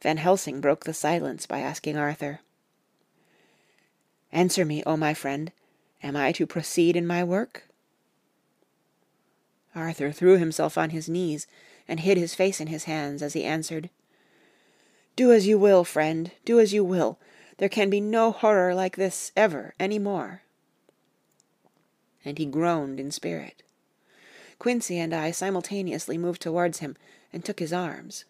Van 0.02 0.16
Helsing 0.16 0.60
broke 0.60 0.84
the 0.84 0.92
silence 0.92 1.46
by 1.46 1.60
asking 1.60 1.96
Arthur, 1.96 2.40
Answer 4.32 4.64
me, 4.64 4.82
O 4.84 4.96
my 4.96 5.14
friend, 5.14 5.52
am 6.02 6.16
I 6.16 6.32
to 6.32 6.46
proceed 6.48 6.96
in 6.96 7.06
my 7.06 7.22
work? 7.22 7.68
Arthur 9.72 10.10
threw 10.10 10.36
himself 10.36 10.76
on 10.76 10.90
his 10.90 11.08
knees 11.08 11.46
and 11.86 12.00
hid 12.00 12.18
his 12.18 12.34
face 12.34 12.60
in 12.60 12.66
his 12.66 12.84
hands 12.84 13.22
as 13.22 13.34
he 13.34 13.44
answered, 13.44 13.88
do 15.16 15.32
as 15.32 15.46
you 15.46 15.58
will, 15.58 15.84
friend, 15.84 16.32
do 16.44 16.58
as 16.58 16.72
you 16.72 16.84
will. 16.84 17.18
There 17.58 17.68
can 17.68 17.90
be 17.90 18.00
no 18.00 18.32
horror 18.32 18.74
like 18.74 18.96
this 18.96 19.30
ever 19.36 19.74
any 19.78 19.98
more. 19.98 20.42
And 22.24 22.38
he 22.38 22.46
groaned 22.46 22.98
in 22.98 23.10
spirit. 23.10 23.62
Quincey 24.58 24.98
and 24.98 25.14
I 25.14 25.30
simultaneously 25.30 26.18
moved 26.18 26.42
towards 26.42 26.78
him 26.78 26.96
and 27.32 27.44
took 27.44 27.60
his 27.60 27.72
arms. 27.72 28.24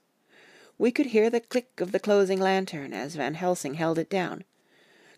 We 0.78 0.90
could 0.90 1.06
hear 1.06 1.30
the 1.30 1.40
click 1.40 1.80
of 1.80 1.92
the 1.92 2.00
closing 2.00 2.40
lantern 2.40 2.92
as 2.92 3.14
Van 3.14 3.34
Helsing 3.34 3.74
held 3.74 3.98
it 3.98 4.10
down. 4.10 4.44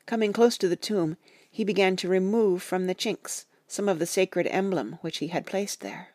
Coming 0.04 0.32
close 0.32 0.58
to 0.58 0.68
the 0.68 0.76
tomb, 0.76 1.16
he 1.50 1.64
began 1.64 1.96
to 1.96 2.08
remove 2.08 2.62
from 2.62 2.86
the 2.86 2.94
chinks 2.94 3.46
some 3.66 3.88
of 3.88 3.98
the 3.98 4.06
sacred 4.06 4.46
emblem 4.48 4.98
which 5.00 5.18
he 5.18 5.28
had 5.28 5.46
placed 5.46 5.80
there. 5.80 6.10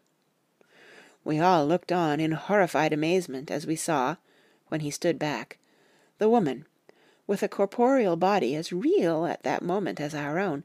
We 1.24 1.40
all 1.40 1.66
looked 1.66 1.92
on 1.92 2.20
in 2.20 2.32
horrified 2.32 2.94
amazement 2.94 3.52
as 3.52 3.68
we 3.68 3.76
saw, 3.76 4.18
when 4.72 4.80
he 4.80 4.90
stood 4.90 5.20
back, 5.20 5.58
the 6.18 6.30
woman, 6.30 6.66
with 7.28 7.44
a 7.44 7.50
corporeal 7.50 8.16
body 8.16 8.56
as 8.56 8.72
real 8.72 9.26
at 9.26 9.44
that 9.44 9.62
moment 9.62 10.00
as 10.00 10.16
our 10.16 10.40
own, 10.40 10.64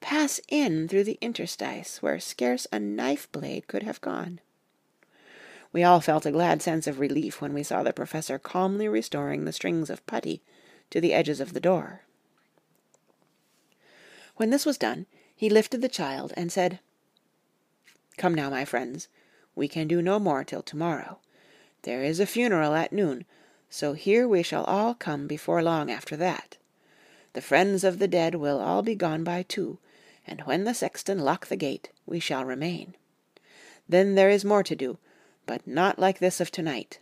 pass 0.00 0.40
in 0.48 0.88
through 0.88 1.04
the 1.04 1.18
interstice 1.20 2.02
where 2.02 2.18
scarce 2.18 2.66
a 2.72 2.80
knife 2.80 3.30
blade 3.30 3.68
could 3.68 3.84
have 3.84 4.00
gone. 4.00 4.40
We 5.72 5.84
all 5.84 6.00
felt 6.00 6.26
a 6.26 6.32
glad 6.32 6.62
sense 6.62 6.88
of 6.88 6.98
relief 6.98 7.40
when 7.40 7.54
we 7.54 7.62
saw 7.62 7.84
the 7.84 7.92
professor 7.92 8.40
calmly 8.40 8.88
restoring 8.88 9.44
the 9.44 9.52
strings 9.52 9.88
of 9.88 10.04
putty 10.04 10.42
to 10.90 11.00
the 11.00 11.12
edges 11.12 11.40
of 11.40 11.52
the 11.52 11.60
door. 11.60 12.00
When 14.34 14.50
this 14.50 14.66
was 14.66 14.78
done, 14.78 15.06
he 15.36 15.48
lifted 15.48 15.80
the 15.80 15.88
child 15.88 16.32
and 16.36 16.50
said, 16.50 16.80
Come 18.16 18.34
now, 18.34 18.50
my 18.50 18.64
friends, 18.64 19.06
we 19.54 19.68
can 19.68 19.86
do 19.86 20.02
no 20.02 20.18
more 20.18 20.42
till 20.42 20.62
tomorrow. 20.62 21.20
There 21.82 22.02
is 22.02 22.20
a 22.20 22.26
funeral 22.26 22.74
at 22.74 22.92
noon, 22.92 23.24
so 23.70 23.92
here 23.92 24.26
we 24.26 24.42
shall 24.42 24.64
all 24.64 24.94
come 24.94 25.26
before 25.26 25.62
long 25.62 25.90
after 25.90 26.16
that. 26.16 26.56
The 27.34 27.40
friends 27.40 27.84
of 27.84 27.98
the 27.98 28.08
dead 28.08 28.34
will 28.34 28.58
all 28.58 28.82
be 28.82 28.94
gone 28.94 29.22
by 29.22 29.42
two, 29.42 29.78
and 30.26 30.40
when 30.40 30.64
the 30.64 30.74
sexton 30.74 31.20
lock 31.20 31.46
the 31.46 31.56
gate, 31.56 31.90
we 32.04 32.20
shall 32.20 32.44
remain. 32.44 32.94
Then 33.88 34.14
there 34.14 34.30
is 34.30 34.44
more 34.44 34.62
to 34.62 34.74
do, 34.74 34.98
but 35.46 35.66
not 35.66 35.98
like 35.98 36.18
this 36.18 36.40
of 36.40 36.50
to-night. 36.50 36.98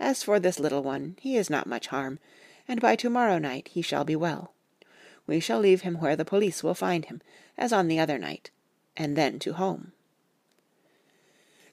As 0.00 0.22
for 0.22 0.40
this 0.40 0.58
little 0.58 0.82
one, 0.82 1.16
he 1.20 1.36
is 1.36 1.48
not 1.48 1.66
much 1.66 1.86
harm, 1.86 2.18
and 2.66 2.80
by 2.80 2.96
to-morrow 2.96 3.38
night 3.38 3.68
he 3.68 3.82
shall 3.82 4.04
be 4.04 4.16
well. 4.16 4.52
We 5.26 5.38
shall 5.38 5.60
leave 5.60 5.82
him 5.82 6.00
where 6.00 6.16
the 6.16 6.24
police 6.24 6.62
will 6.62 6.74
find 6.74 7.04
him, 7.04 7.22
as 7.56 7.72
on 7.72 7.88
the 7.88 8.00
other 8.00 8.18
night, 8.18 8.50
and 8.96 9.16
then 9.16 9.38
to 9.40 9.52
home. 9.52 9.92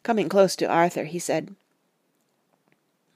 Coming 0.03 0.29
close 0.29 0.55
to 0.57 0.67
Arthur, 0.67 1.05
he 1.05 1.19
said, 1.19 1.55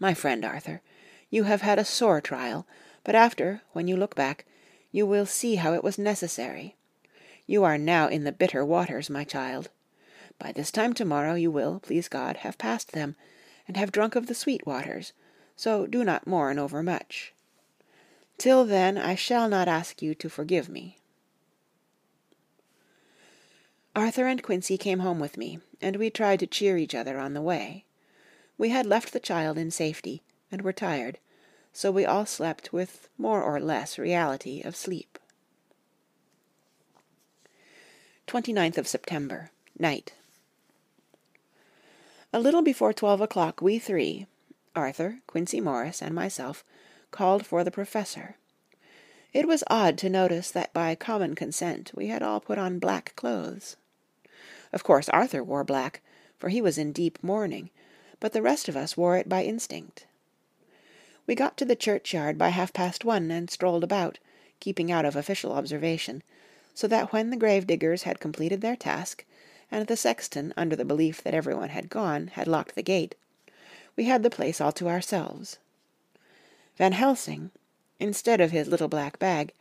my 0.03 0.13
friend 0.13 0.43
Arthur, 0.43 0.81
you 1.29 1.43
have 1.43 1.61
had 1.61 1.79
a 1.79 1.85
sore 1.85 2.19
trial, 2.19 2.67
but 3.05 3.15
after, 3.15 3.61
when 3.71 3.87
you 3.87 3.95
look 3.95 4.15
back, 4.15 4.43
you 4.91 5.05
will 5.05 5.25
see 5.25 5.55
how 5.55 5.73
it 5.73 5.81
was 5.81 5.97
necessary. 5.97 6.75
You 7.47 7.63
are 7.63 7.77
now 7.77 8.09
in 8.09 8.25
the 8.25 8.33
bitter 8.33 8.65
waters, 8.65 9.09
my 9.09 9.23
child. 9.23 9.69
By 10.37 10.51
this 10.51 10.71
time 10.71 10.93
tomorrow 10.93 11.35
you 11.35 11.49
will, 11.49 11.79
please 11.79 12.09
God, 12.09 12.35
have 12.37 12.57
passed 12.57 12.91
them, 12.91 13.15
and 13.65 13.77
have 13.77 13.93
drunk 13.93 14.17
of 14.17 14.27
the 14.27 14.35
sweet 14.35 14.67
waters, 14.67 15.13
so 15.55 15.87
do 15.87 16.03
not 16.03 16.27
mourn 16.27 16.59
over 16.59 16.83
much. 16.83 17.31
Till 18.37 18.65
then 18.65 18.97
I 18.97 19.15
shall 19.15 19.47
not 19.47 19.69
ask 19.69 20.01
you 20.01 20.13
to 20.15 20.27
forgive 20.27 20.67
me. 20.67 20.97
Arthur 23.95 24.27
and 24.27 24.43
Quincey 24.43 24.77
came 24.77 24.99
home 24.99 25.21
with 25.21 25.37
me, 25.37 25.59
and 25.79 25.95
we 25.95 26.09
tried 26.09 26.41
to 26.41 26.47
cheer 26.47 26.75
each 26.75 26.93
other 26.93 27.17
on 27.17 27.33
the 27.33 27.41
way. 27.41 27.85
We 28.57 28.69
had 28.69 28.85
left 28.85 29.13
the 29.13 29.19
child 29.19 29.57
in 29.57 29.71
safety, 29.71 30.21
and 30.51 30.61
were 30.61 30.73
tired, 30.73 31.17
so 31.71 31.91
we 31.91 32.05
all 32.05 32.25
slept 32.25 32.71
with 32.71 33.09
more 33.17 33.41
or 33.41 33.59
less 33.59 33.97
reality 33.97 34.61
of 34.61 34.75
sleep. 34.75 35.17
29th 38.27 38.77
of 38.77 38.87
September, 38.87 39.51
night. 39.77 40.13
A 42.31 42.39
little 42.39 42.61
before 42.61 42.93
twelve 42.93 43.21
o'clock 43.21 43.61
we 43.61 43.79
three, 43.79 44.27
Arthur, 44.75 45.19
Quincey 45.27 45.59
Morris, 45.59 46.01
and 46.01 46.15
myself, 46.15 46.63
called 47.11 47.45
for 47.45 47.63
the 47.63 47.71
Professor. 47.71 48.37
It 49.33 49.47
was 49.47 49.63
odd 49.67 49.97
to 49.99 50.09
notice 50.09 50.51
that 50.51 50.73
by 50.73 50.95
common 50.95 51.35
consent 51.35 51.91
we 51.95 52.07
had 52.07 52.23
all 52.23 52.39
put 52.39 52.57
on 52.57 52.79
black 52.79 53.15
clothes. 53.15 53.77
Of 54.71 54.83
course 54.83 55.09
Arthur 55.09 55.43
wore 55.43 55.63
black, 55.63 56.01
for 56.37 56.49
he 56.49 56.61
was 56.61 56.77
in 56.77 56.91
deep 56.91 57.19
mourning, 57.21 57.69
but 58.23 58.31
the 58.31 58.41
rest 58.41 58.69
of 58.69 58.77
us 58.77 58.95
wore 58.95 59.17
it 59.17 59.27
by 59.27 59.43
instinct. 59.43 60.05
We 61.27 61.35
got 61.35 61.57
to 61.57 61.65
the 61.65 61.75
churchyard 61.75 62.37
by 62.37 62.49
half 62.49 62.71
past 62.71 63.03
one 63.03 63.29
and 63.29 63.49
strolled 63.49 63.83
about, 63.83 64.17
keeping 64.61 64.89
out 64.89 65.03
of 65.03 65.17
official 65.17 65.51
observation, 65.51 66.23
so 66.73 66.87
that 66.87 67.11
when 67.11 67.31
the 67.31 67.35
grave 67.35 67.67
diggers 67.67 68.03
had 68.03 68.21
completed 68.21 68.61
their 68.61 68.77
task, 68.77 69.25
and 69.69 69.85
the 69.87 69.97
sexton, 69.97 70.53
under 70.55 70.73
the 70.73 70.85
belief 70.85 71.21
that 71.21 71.33
everyone 71.33 71.67
had 71.67 71.89
gone, 71.89 72.27
had 72.27 72.47
locked 72.47 72.75
the 72.75 72.81
gate, 72.81 73.15
we 73.97 74.05
had 74.05 74.23
the 74.23 74.29
place 74.29 74.61
all 74.61 74.71
to 74.71 74.87
ourselves. 74.87 75.57
Van 76.77 76.93
Helsing, 76.93 77.51
instead 77.99 78.39
of 78.39 78.51
his 78.51 78.69
little 78.69 78.87
black 78.87 79.19
bag, 79.19 79.51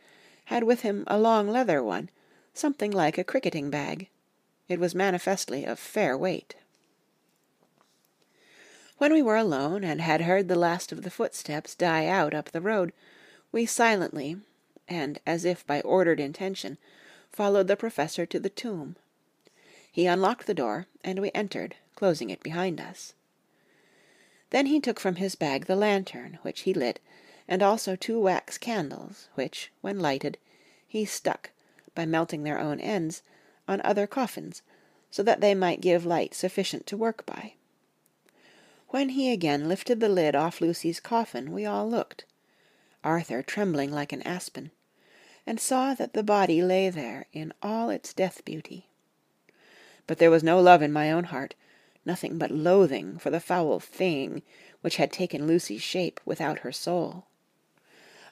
had 0.45 0.63
with 0.63 0.83
him 0.83 1.03
a 1.07 1.19
long 1.19 1.49
leather 1.49 1.83
one, 1.83 2.09
something 2.53 2.91
like 2.91 3.17
a 3.17 3.25
cricketing 3.25 3.69
bag. 3.69 4.07
It 4.69 4.79
was 4.79 4.95
manifestly 4.95 5.65
of 5.65 5.79
fair 5.79 6.17
weight. 6.17 6.55
When 8.97 9.11
we 9.11 9.21
were 9.21 9.35
alone, 9.35 9.83
and 9.83 9.99
had 10.01 10.21
heard 10.21 10.47
the 10.47 10.55
last 10.55 10.91
of 10.91 11.01
the 11.01 11.09
footsteps 11.09 11.75
die 11.75 12.05
out 12.05 12.33
up 12.33 12.51
the 12.51 12.61
road, 12.61 12.93
we 13.51 13.65
silently, 13.65 14.37
and 14.87 15.19
as 15.25 15.45
if 15.45 15.65
by 15.65 15.81
ordered 15.81 16.19
intention, 16.19 16.77
followed 17.31 17.67
the 17.67 17.75
Professor 17.75 18.25
to 18.27 18.39
the 18.39 18.49
tomb. 18.49 18.95
He 19.91 20.05
unlocked 20.05 20.45
the 20.45 20.53
door, 20.53 20.85
and 21.03 21.19
we 21.19 21.31
entered, 21.33 21.75
closing 21.95 22.29
it 22.29 22.43
behind 22.43 22.79
us. 22.79 23.13
Then 24.51 24.67
he 24.67 24.79
took 24.79 24.99
from 24.99 25.15
his 25.15 25.35
bag 25.35 25.65
the 25.65 25.75
lantern, 25.75 26.37
which 26.43 26.61
he 26.61 26.73
lit, 26.73 26.99
and 27.47 27.63
also 27.63 27.95
two 27.95 28.19
wax 28.19 28.57
candles, 28.57 29.27
which, 29.35 29.71
when 29.81 29.99
lighted, 29.99 30.37
he 30.87 31.05
stuck, 31.05 31.49
by 31.95 32.05
melting 32.05 32.43
their 32.43 32.59
own 32.59 32.79
ends, 32.79 33.23
on 33.67 33.81
other 33.83 34.05
coffins, 34.05 34.61
so 35.09 35.23
that 35.23 35.41
they 35.41 35.55
might 35.55 35.81
give 35.81 36.05
light 36.05 36.33
sufficient 36.35 36.85
to 36.87 36.97
work 36.97 37.25
by. 37.25 37.53
When 38.93 39.09
he 39.09 39.31
again 39.31 39.67
lifted 39.67 39.99
the 39.99 40.07
lid 40.07 40.35
off 40.35 40.61
Lucy's 40.61 40.99
coffin, 40.99 41.51
we 41.51 41.65
all 41.65 41.89
looked, 41.89 42.25
Arthur 43.03 43.41
trembling 43.41 43.91
like 43.91 44.13
an 44.13 44.21
aspen, 44.21 44.69
and 45.47 45.59
saw 45.59 45.95
that 45.95 46.13
the 46.13 46.21
body 46.21 46.61
lay 46.61 46.91
there 46.91 47.25
in 47.33 47.53
all 47.63 47.89
its 47.89 48.13
death 48.13 48.45
beauty. 48.45 48.85
But 50.05 50.19
there 50.19 50.29
was 50.29 50.43
no 50.43 50.61
love 50.61 50.83
in 50.83 50.93
my 50.93 51.11
own 51.11 51.23
heart, 51.23 51.55
nothing 52.05 52.37
but 52.37 52.51
loathing 52.51 53.17
for 53.17 53.31
the 53.31 53.39
foul 53.39 53.79
thing 53.79 54.43
which 54.81 54.97
had 54.97 55.11
taken 55.11 55.47
Lucy's 55.47 55.81
shape 55.81 56.21
without 56.23 56.59
her 56.59 56.71
soul. 56.71 57.25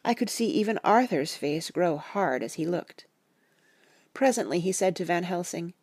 I 0.06 0.13
could 0.13 0.30
see 0.30 0.46
even 0.46 0.77
Arthur's 0.84 1.36
face 1.36 1.72
grow 1.72 1.98
hard 1.98 2.44
as 2.44 2.53
he 2.53 2.68
looked. 2.68 3.08
Presently 4.13 4.60
he 4.60 4.71
said 4.71 4.95
to 4.97 5.06
Van 5.06 5.24
Helsing, 5.24 5.74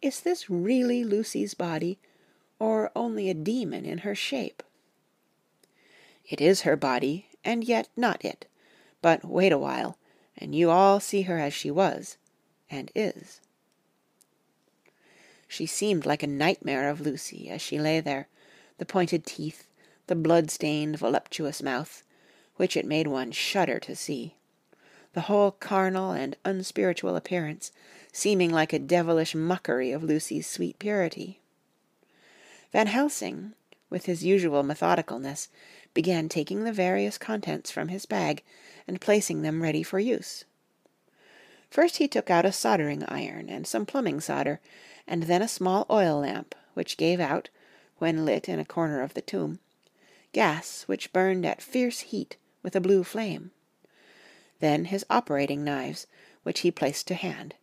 "Is 0.00 0.20
this 0.20 0.48
really 0.48 1.02
Lucy's 1.02 1.54
body, 1.54 1.98
or 2.60 2.92
only 2.94 3.28
a 3.28 3.34
demon 3.34 3.84
in 3.84 3.98
her 3.98 4.14
shape. 4.14 4.62
It 6.28 6.40
is 6.40 6.60
her 6.60 6.76
body, 6.76 7.26
and 7.44 7.64
yet 7.64 7.88
not 7.96 8.24
it. 8.24 8.46
But 9.02 9.24
wait 9.24 9.50
a 9.50 9.58
while, 9.58 9.98
and 10.38 10.54
you 10.54 10.70
all 10.70 11.00
see 11.00 11.22
her 11.22 11.38
as 11.38 11.52
she 11.52 11.70
was, 11.70 12.16
and 12.70 12.92
is. 12.94 13.40
She 15.48 15.66
seemed 15.66 16.06
like 16.06 16.22
a 16.22 16.28
nightmare 16.28 16.88
of 16.88 17.00
Lucy 17.00 17.48
as 17.48 17.60
she 17.60 17.80
lay 17.80 17.98
there, 17.98 18.28
the 18.78 18.86
pointed 18.86 19.26
teeth, 19.26 19.66
the 20.06 20.14
blood-stained, 20.14 20.98
voluptuous 20.98 21.62
mouth, 21.62 22.04
which 22.56 22.76
it 22.76 22.86
made 22.86 23.08
one 23.08 23.32
shudder 23.32 23.80
to 23.80 23.96
see, 23.96 24.36
the 25.12 25.22
whole 25.22 25.50
carnal 25.50 26.12
and 26.12 26.36
unspiritual 26.44 27.16
appearance 27.16 27.72
seeming 28.12 28.52
like 28.52 28.72
a 28.72 28.78
devilish 28.78 29.34
mockery 29.34 29.92
of 29.92 30.02
Lucy's 30.02 30.46
sweet 30.46 30.78
purity. 30.78 31.39
Van 32.72 32.86
Helsing, 32.86 33.54
with 33.88 34.06
his 34.06 34.24
usual 34.24 34.62
methodicalness, 34.62 35.48
began 35.92 36.28
taking 36.28 36.62
the 36.62 36.72
various 36.72 37.18
contents 37.18 37.70
from 37.70 37.88
his 37.88 38.06
bag 38.06 38.42
and 38.86 39.00
placing 39.00 39.42
them 39.42 39.62
ready 39.62 39.82
for 39.82 39.98
use. 39.98 40.44
First 41.68 41.96
he 41.96 42.06
took 42.06 42.30
out 42.30 42.46
a 42.46 42.52
soldering 42.52 43.04
iron 43.04 43.48
and 43.48 43.66
some 43.66 43.86
plumbing 43.86 44.20
solder, 44.20 44.60
and 45.06 45.24
then 45.24 45.42
a 45.42 45.48
small 45.48 45.86
oil 45.90 46.20
lamp, 46.20 46.54
which 46.74 46.96
gave 46.96 47.18
out, 47.18 47.48
when 47.98 48.24
lit 48.24 48.48
in 48.48 48.58
a 48.58 48.64
corner 48.64 49.02
of 49.02 49.14
the 49.14 49.20
tomb, 49.20 49.58
gas 50.32 50.84
which 50.84 51.12
burned 51.12 51.44
at 51.44 51.60
fierce 51.60 52.00
heat 52.00 52.36
with 52.62 52.76
a 52.76 52.80
blue 52.80 53.02
flame. 53.02 53.50
Then 54.60 54.86
his 54.86 55.04
operating 55.10 55.64
knives, 55.64 56.06
which 56.44 56.60
he 56.60 56.70
placed 56.70 57.08
to 57.08 57.14
hand, 57.14 57.54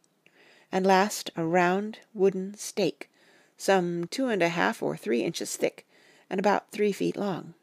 and 0.71 0.85
last 0.85 1.31
a 1.35 1.45
round 1.45 1.99
wooden 2.13 2.55
stake 2.55 3.09
some 3.57 4.05
two 4.05 4.27
and 4.27 4.41
a 4.41 4.49
half 4.49 4.81
or 4.81 4.95
three 4.95 5.23
inches 5.23 5.55
thick, 5.55 5.85
and 6.29 6.39
about 6.39 6.71
three 6.71 6.91
feet 6.91 7.17
long. 7.17 7.53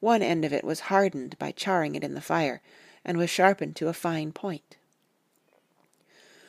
One 0.00 0.22
end 0.22 0.44
of 0.44 0.52
it 0.52 0.64
was 0.64 0.80
hardened 0.80 1.38
by 1.38 1.52
charring 1.52 1.94
it 1.94 2.04
in 2.04 2.14
the 2.14 2.20
fire, 2.20 2.62
and 3.04 3.18
was 3.18 3.30
sharpened 3.30 3.76
to 3.76 3.88
a 3.88 3.92
fine 3.92 4.32
point. 4.32 4.76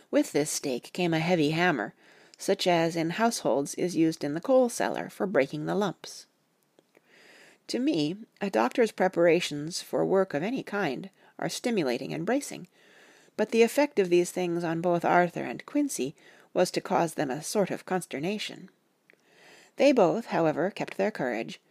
With 0.09 0.31
this 0.31 0.49
stake 0.49 0.91
came 0.93 1.13
a 1.13 1.19
heavy 1.19 1.51
hammer, 1.51 1.93
such 2.37 2.67
as 2.67 2.95
in 2.95 3.11
households 3.11 3.73
is 3.75 3.95
used 3.95 4.23
in 4.23 4.33
the 4.33 4.41
coal 4.41 4.69
cellar 4.69 5.09
for 5.09 5.25
breaking 5.25 5.65
the 5.65 5.75
lumps. 5.75 6.27
To 7.67 7.79
me, 7.79 8.15
a 8.39 8.49
doctor's 8.49 8.91
preparations 8.91 9.81
for 9.81 10.05
work 10.05 10.33
of 10.33 10.43
any 10.43 10.63
kind 10.63 11.09
are 11.37 11.49
stimulating 11.49 12.13
and 12.13 12.25
bracing, 12.25 12.67
but 13.35 13.51
the 13.51 13.63
effect 13.63 13.99
of 13.99 14.09
these 14.09 14.31
things 14.31 14.63
on 14.63 14.81
both 14.81 15.03
Arthur 15.03 15.43
and 15.43 15.65
Quincey 15.65 16.15
was 16.57 16.71
to 16.71 16.81
cause 16.81 17.13
them 17.13 17.29
a 17.29 17.43
sort 17.43 17.69
of 17.69 17.85
consternation. 17.85 18.67
They 19.75 19.91
both, 19.91 20.25
however, 20.25 20.71
kept 20.71 20.97
their 20.97 21.11
courage, 21.11 21.61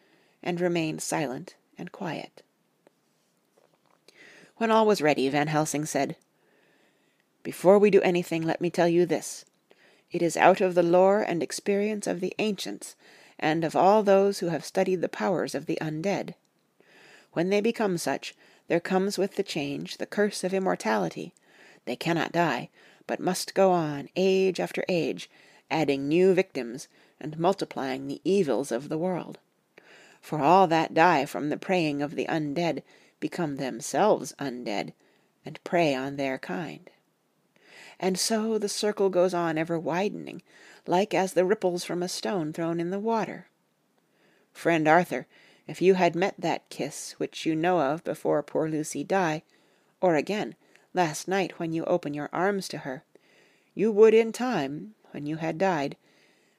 and 0.45 0.61
remained 0.61 1.03
silent 1.03 1.57
and 1.77 1.91
quiet. 1.91 2.45
When 4.59 4.71
all 4.71 4.87
was 4.87 5.03
ready, 5.03 5.29
Van 5.29 5.49
Helsing 5.49 5.87
said, 5.87 6.15
Before 7.43 7.81
we 7.81 7.91
do 7.91 8.01
anything, 8.03 8.43
let 8.43 8.61
me 8.61 8.71
tell 8.71 8.87
you 8.87 9.07
this. 9.07 9.45
It 10.13 10.23
is 10.23 10.37
out 10.37 10.61
of 10.61 10.77
the 10.77 10.85
lore 10.85 11.21
and 11.21 11.43
experience 11.43 12.07
of 12.07 12.21
the 12.21 12.33
ancients, 12.39 12.95
and 13.41 13.65
of 13.65 13.75
all 13.75 14.05
those 14.05 14.39
who 14.39 14.51
have 14.51 14.65
studied 14.65 15.01
the 15.01 15.09
powers 15.09 15.53
of 15.57 15.67
the 15.67 15.79
undead. 15.81 16.35
When 17.33 17.51
they 17.51 17.61
become 17.61 17.99
such, 17.99 18.37
there 18.69 18.79
comes 18.79 19.19
with 19.19 19.35
the 19.35 19.43
change 19.43 19.97
the 19.97 20.07
curse 20.07 20.45
of 20.45 20.55
immortality. 20.55 21.35
They 21.87 21.97
cannot 21.97 22.31
die, 22.31 22.69
but 23.07 23.21
must 23.21 23.55
go 23.55 23.71
on 23.71 24.09
age 24.17 24.59
after 24.61 24.85
age, 24.89 25.31
adding 25.71 26.09
new 26.09 26.35
victims 26.35 26.89
and 27.21 27.39
multiplying 27.39 28.07
the 28.07 28.21
evils 28.25 28.71
of 28.71 28.89
the 28.89 28.99
world. 28.99 29.39
For 30.21 30.41
all 30.41 30.67
that 30.67 30.95
die 30.95 31.25
from 31.25 31.49
the 31.49 31.57
preying 31.57 32.03
of 32.03 32.15
the 32.15 32.27
undead 32.27 32.83
become 33.21 33.57
themselves 33.57 34.35
undead, 34.39 34.93
and 35.45 35.63
prey 35.63 35.95
on 35.95 36.17
their 36.17 36.39
kind. 36.39 36.91
And 37.99 38.19
so 38.19 38.59
the 38.59 38.69
circle 38.69 39.09
goes 39.09 39.33
on 39.33 39.57
ever 39.57 39.79
widening, 39.79 40.43
like 40.87 41.15
as 41.15 41.33
the 41.33 41.45
ripples 41.45 41.85
from 41.85 42.03
a 42.03 42.09
stone 42.09 42.53
thrown 42.53 42.81
in 42.81 42.91
the 42.91 42.99
water. 42.99 43.47
Friend 44.53 44.87
Arthur, 44.87 45.27
if 45.67 45.81
you 45.81 45.95
had 45.95 46.15
met 46.15 46.35
that 46.39 46.69
kiss 46.69 47.13
which 47.19 47.47
you 47.47 47.55
know 47.55 47.81
of 47.81 48.05
before 48.05 48.43
poor 48.43 48.69
Lucy 48.69 49.03
die, 49.03 49.43
or 50.01 50.15
again, 50.15 50.55
last 50.97 51.29
night 51.29 51.59
when 51.59 51.75
you 51.75 51.85
open 51.85 52.15
your 52.15 52.31
arms 52.33 52.67
to 52.67 52.79
her, 52.79 53.05
you 53.75 53.93
would 53.93 54.15
in 54.15 54.33
time, 54.33 54.95
when 55.11 55.27
you 55.27 55.37
had 55.37 55.59
died, 55.59 55.95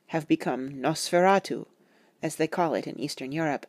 have 0.07 0.27
become 0.27 0.69
Nosferatu, 0.69 1.65
as 2.21 2.35
they 2.35 2.47
call 2.47 2.75
it 2.75 2.85
in 2.85 2.99
Eastern 2.99 3.31
Europe, 3.31 3.65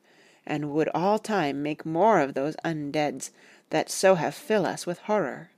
and 0.46 0.70
would 0.70 0.88
all 0.90 1.18
time 1.18 1.62
make 1.62 1.87
more 1.87 2.20
of 2.20 2.35
those 2.35 2.54
undeads 2.64 3.31
that 3.70 3.90
so 3.90 4.14
have 4.14 4.35
fill 4.35 4.66
us 4.66 4.87
with 4.87 4.98
horror. 5.00 5.50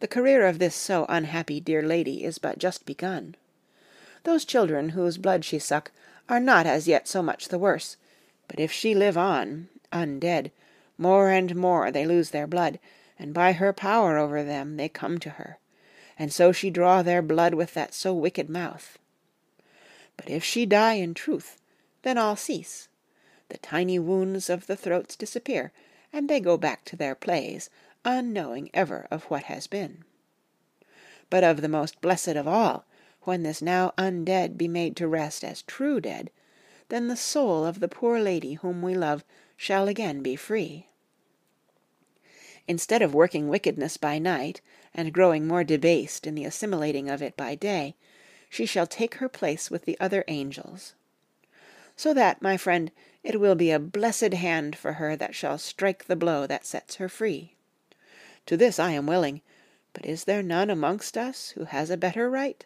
The 0.00 0.08
career 0.08 0.46
of 0.46 0.58
this 0.58 0.74
so 0.74 1.04
unhappy 1.08 1.60
dear 1.60 1.82
lady 1.82 2.24
is 2.24 2.38
but 2.38 2.58
just 2.58 2.86
begun. 2.86 3.36
Those 4.24 4.44
children 4.44 4.90
whose 4.90 5.18
blood 5.18 5.44
she 5.44 5.58
suck 5.58 5.92
are 6.28 6.40
not 6.40 6.66
as 6.66 6.88
yet 6.88 7.06
so 7.06 7.22
much 7.22 7.48
the 7.48 7.58
worse, 7.58 7.96
but 8.48 8.58
if 8.58 8.72
she 8.72 8.94
live 8.94 9.18
on, 9.18 9.68
undead, 9.92 10.50
more 10.96 11.28
and 11.28 11.54
more 11.54 11.90
they 11.90 12.06
lose 12.06 12.30
their 12.30 12.46
blood, 12.46 12.78
and 13.24 13.32
by 13.32 13.52
her 13.52 13.72
power 13.72 14.18
over 14.18 14.42
them 14.42 14.76
they 14.76 14.86
come 14.86 15.16
to 15.16 15.30
her, 15.30 15.58
and 16.18 16.30
so 16.30 16.52
she 16.52 16.68
draw 16.68 17.00
their 17.00 17.22
blood 17.22 17.54
with 17.54 17.72
that 17.72 17.94
so 17.94 18.12
wicked 18.12 18.50
mouth. 18.50 18.98
But 20.18 20.28
if 20.28 20.44
she 20.44 20.66
die 20.66 20.96
in 20.96 21.14
truth, 21.14 21.58
then 22.02 22.18
all 22.18 22.36
cease. 22.36 22.86
The 23.48 23.56
tiny 23.56 23.98
wounds 23.98 24.50
of 24.50 24.66
the 24.66 24.76
throats 24.76 25.16
disappear, 25.16 25.72
and 26.12 26.28
they 26.28 26.38
go 26.38 26.58
back 26.58 26.84
to 26.84 26.96
their 26.96 27.14
plays, 27.14 27.70
unknowing 28.04 28.68
ever 28.74 29.08
of 29.10 29.24
what 29.30 29.44
has 29.44 29.66
been. 29.66 30.04
But 31.30 31.44
of 31.44 31.62
the 31.62 31.66
most 31.66 32.02
blessed 32.02 32.36
of 32.36 32.46
all, 32.46 32.84
when 33.22 33.42
this 33.42 33.62
now 33.62 33.94
undead 33.96 34.58
be 34.58 34.68
made 34.68 34.96
to 34.96 35.08
rest 35.08 35.42
as 35.42 35.62
true 35.62 35.98
dead, 35.98 36.30
then 36.90 37.08
the 37.08 37.16
soul 37.16 37.64
of 37.64 37.80
the 37.80 37.88
poor 37.88 38.20
lady 38.20 38.52
whom 38.52 38.82
we 38.82 38.94
love 38.94 39.24
shall 39.56 39.88
again 39.88 40.22
be 40.22 40.36
free. 40.36 40.88
Instead 42.66 43.02
of 43.02 43.14
working 43.14 43.48
wickedness 43.48 43.96
by 43.96 44.18
night, 44.18 44.60
and 44.94 45.12
growing 45.12 45.46
more 45.46 45.64
debased 45.64 46.26
in 46.26 46.34
the 46.34 46.44
assimilating 46.44 47.10
of 47.10 47.22
it 47.22 47.36
by 47.36 47.54
day, 47.54 47.94
she 48.48 48.64
shall 48.64 48.86
take 48.86 49.16
her 49.16 49.28
place 49.28 49.70
with 49.70 49.84
the 49.84 49.98
other 50.00 50.24
angels. 50.28 50.94
So 51.96 52.14
that, 52.14 52.40
my 52.40 52.56
friend, 52.56 52.90
it 53.22 53.40
will 53.40 53.54
be 53.54 53.70
a 53.70 53.78
blessed 53.78 54.34
hand 54.34 54.76
for 54.76 54.94
her 54.94 55.16
that 55.16 55.34
shall 55.34 55.58
strike 55.58 56.04
the 56.04 56.16
blow 56.16 56.46
that 56.46 56.66
sets 56.66 56.96
her 56.96 57.08
free. 57.08 57.54
To 58.46 58.56
this 58.56 58.78
I 58.78 58.92
am 58.92 59.06
willing, 59.06 59.40
but 59.92 60.06
is 60.06 60.24
there 60.24 60.42
none 60.42 60.70
amongst 60.70 61.16
us 61.16 61.50
who 61.50 61.64
has 61.64 61.90
a 61.90 61.96
better 61.96 62.30
right? 62.30 62.64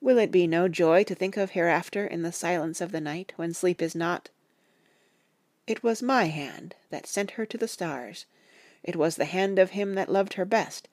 Will 0.00 0.18
it 0.18 0.32
be 0.32 0.46
no 0.46 0.68
joy 0.68 1.04
to 1.04 1.14
think 1.14 1.36
of 1.36 1.50
hereafter 1.50 2.06
in 2.06 2.22
the 2.22 2.32
silence 2.32 2.80
of 2.80 2.92
the 2.92 3.00
night 3.00 3.32
when 3.36 3.54
sleep 3.54 3.80
is 3.80 3.94
not? 3.94 4.30
It 5.66 5.82
was 5.82 6.02
my 6.02 6.24
hand 6.24 6.74
that 6.90 7.06
sent 7.06 7.32
her 7.32 7.46
to 7.46 7.56
the 7.56 7.68
stars. 7.68 8.26
It 8.82 8.96
was 8.96 9.16
the 9.16 9.26
hand 9.26 9.58
of 9.58 9.70
him 9.70 9.94
that 9.94 10.10
loved 10.10 10.34
her 10.34 10.44
best, 10.44 10.88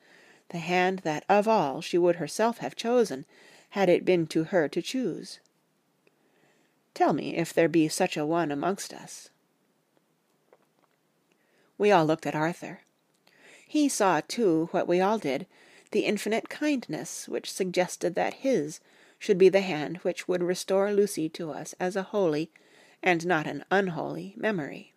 the 0.50 0.60
hand 0.60 1.00
that 1.00 1.26
of 1.28 1.48
all 1.48 1.82
she 1.82 1.98
would 1.98 2.18
herself 2.18 2.60
have 2.60 2.76
chosen, 2.76 3.26
had 3.72 3.90
it 3.90 4.06
been 4.06 4.28
to 4.28 4.46
her 4.46 4.68
to 4.68 4.82
choose. 4.82 5.40
Tell 6.94 7.14
me 7.14 7.36
if 7.36 7.54
there 7.54 7.70
be 7.70 7.88
such 7.88 8.18
a 8.18 8.26
one 8.26 8.52
amongst 8.52 8.94
us. 8.94 9.30
We 11.78 11.92
all 11.92 12.06
looked 12.06 12.26
at 12.26 12.36
Arthur. 12.36 12.82
He 13.66 13.88
saw, 13.88 14.22
too, 14.28 14.68
what 14.72 14.88
we 14.88 15.00
all 15.00 15.18
did, 15.18 15.48
the 15.92 16.02
infinite 16.02 16.50
kindness 16.50 17.28
which 17.28 17.52
suggested 17.52 18.16
that 18.16 18.36
his 18.36 18.80
should 19.18 19.38
be 19.38 19.50
the 19.50 19.62
hand 19.62 19.98
which 19.98 20.28
would 20.28 20.44
restore 20.44 20.92
Lucy 20.92 21.30
to 21.30 21.52
us 21.52 21.74
as 21.80 21.96
a 21.96 22.04
holy, 22.04 22.52
and 23.02 23.26
not 23.26 23.48
an 23.48 23.64
unholy, 23.72 24.34
memory. 24.38 24.94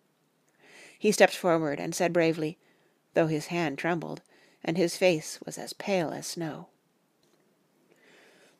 He 0.97 1.11
stepped 1.11 1.35
forward 1.35 1.79
and 1.79 1.93
said 1.93 2.13
bravely, 2.13 2.57
though 3.13 3.27
his 3.27 3.47
hand 3.47 3.77
trembled, 3.77 4.21
and 4.63 4.77
his 4.77 4.97
face 4.97 5.39
was 5.45 5.57
as 5.57 5.73
pale 5.73 6.09
as 6.11 6.27
snow. 6.27 6.67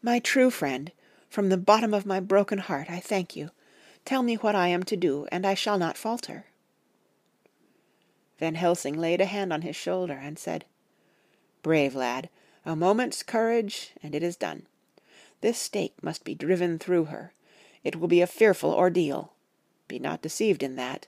My 0.01 0.19
true 0.19 0.49
friend, 0.49 0.91
from 1.29 1.49
the 1.49 1.57
bottom 1.57 1.93
of 1.93 2.05
my 2.05 2.19
broken 2.19 2.59
heart 2.59 2.89
I 2.89 2.99
thank 2.99 3.35
you. 3.35 3.51
Tell 4.05 4.21
me 4.21 4.35
what 4.35 4.55
I 4.55 4.67
am 4.67 4.83
to 4.83 4.97
do, 4.97 5.25
and 5.31 5.45
I 5.45 5.53
shall 5.53 5.77
not 5.77 5.97
falter. 5.97 6.45
Van 8.37 8.55
Helsing 8.55 8.99
laid 8.99 9.21
a 9.21 9.25
hand 9.25 9.53
on 9.53 9.61
his 9.61 9.75
shoulder 9.75 10.19
and 10.21 10.37
said, 10.37 10.65
Brave 11.61 11.95
lad, 11.95 12.29
a 12.65 12.75
moment's 12.75 13.23
courage, 13.23 13.91
and 14.03 14.13
it 14.13 14.21
is 14.21 14.35
done. 14.35 14.67
This 15.41 15.57
stake 15.57 15.95
must 16.01 16.23
be 16.23 16.35
driven 16.35 16.77
through 16.77 17.05
her. 17.05 17.33
It 17.83 17.95
will 17.95 18.07
be 18.07 18.21
a 18.21 18.27
fearful 18.27 18.71
ordeal. 18.71 19.33
Be 19.87 19.99
not 19.99 20.21
deceived 20.21 20.63
in 20.63 20.75
that. 20.75 21.07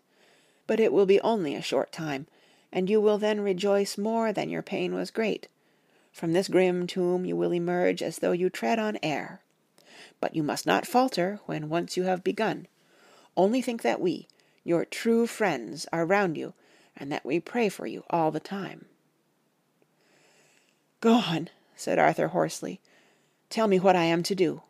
But 0.68 0.80
it 0.80 0.92
will 0.92 1.06
be 1.06 1.22
only 1.22 1.56
a 1.56 1.62
short 1.62 1.92
time, 1.92 2.28
and 2.72 2.90
you 2.90 3.00
will 3.00 3.18
then 3.18 3.42
rejoice 3.42 3.98
more 3.98 4.34
than 4.34 4.50
your 4.50 4.62
pain 4.62 4.94
was 4.94 5.12
great. 5.12 5.48
From 6.12 6.34
this 6.34 6.48
grim 6.48 6.88
tomb 6.88 7.26
you 7.26 7.36
will 7.36 7.54
emerge 7.54 8.02
as 8.02 8.20
though 8.20 8.32
you 8.32 8.50
tread 8.50 8.80
on 8.80 8.98
air. 9.04 9.42
But 10.22 10.36
you 10.36 10.44
must 10.44 10.66
not 10.66 10.88
falter 10.88 11.40
when 11.46 11.70
once 11.70 11.98
you 11.98 12.04
have 12.04 12.24
begun. 12.24 12.68
Only 13.36 13.62
think 13.62 13.82
that 13.82 14.00
we, 14.00 14.28
your 14.64 14.86
true 14.86 15.28
friends, 15.28 15.86
are 15.92 16.06
round 16.06 16.38
you, 16.38 16.54
and 16.96 17.12
that 17.12 17.26
we 17.26 17.40
pray 17.40 17.70
for 17.70 17.86
you 17.86 18.04
all 18.10 18.32
the 18.32 18.40
time. 18.40 18.86
Go 21.02 21.16
on, 21.16 21.50
said 21.76 22.00
Arthur 22.00 22.30
hoarsely. 22.30 22.80
Tell 23.50 23.68
me 23.68 23.80
what 23.80 23.96
I 23.96 24.06
am 24.06 24.24
to 24.24 24.36
do. 24.36 24.62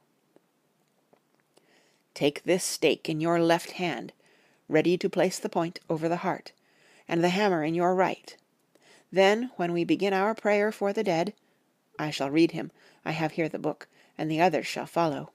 Take 2.14 2.44
this 2.44 2.64
stake 2.64 3.08
in 3.08 3.22
your 3.22 3.40
left 3.40 3.72
hand, 3.72 4.14
ready 4.68 4.98
to 4.98 5.10
place 5.10 5.38
the 5.38 5.50
point 5.50 5.80
over 5.90 6.10
the 6.10 6.18
heart, 6.18 6.52
and 7.08 7.24
the 7.24 7.30
hammer 7.30 7.64
in 7.64 7.76
your 7.76 7.96
right. 7.96 8.36
Then, 9.12 9.52
when 9.56 9.74
we 9.74 9.84
begin 9.84 10.14
our 10.14 10.34
prayer 10.34 10.72
for 10.72 10.92
the 10.92 11.04
dead, 11.04 11.34
I 11.98 12.12
shall 12.12 12.30
read 12.30 12.52
him, 12.52 12.72
I 13.06 13.12
have 13.12 13.34
here 13.34 13.48
the 13.48 13.60
book, 13.60 13.88
and 14.18 14.30
the 14.30 14.42
others 14.42 14.68
shall 14.68 14.86
follow. 14.86 15.32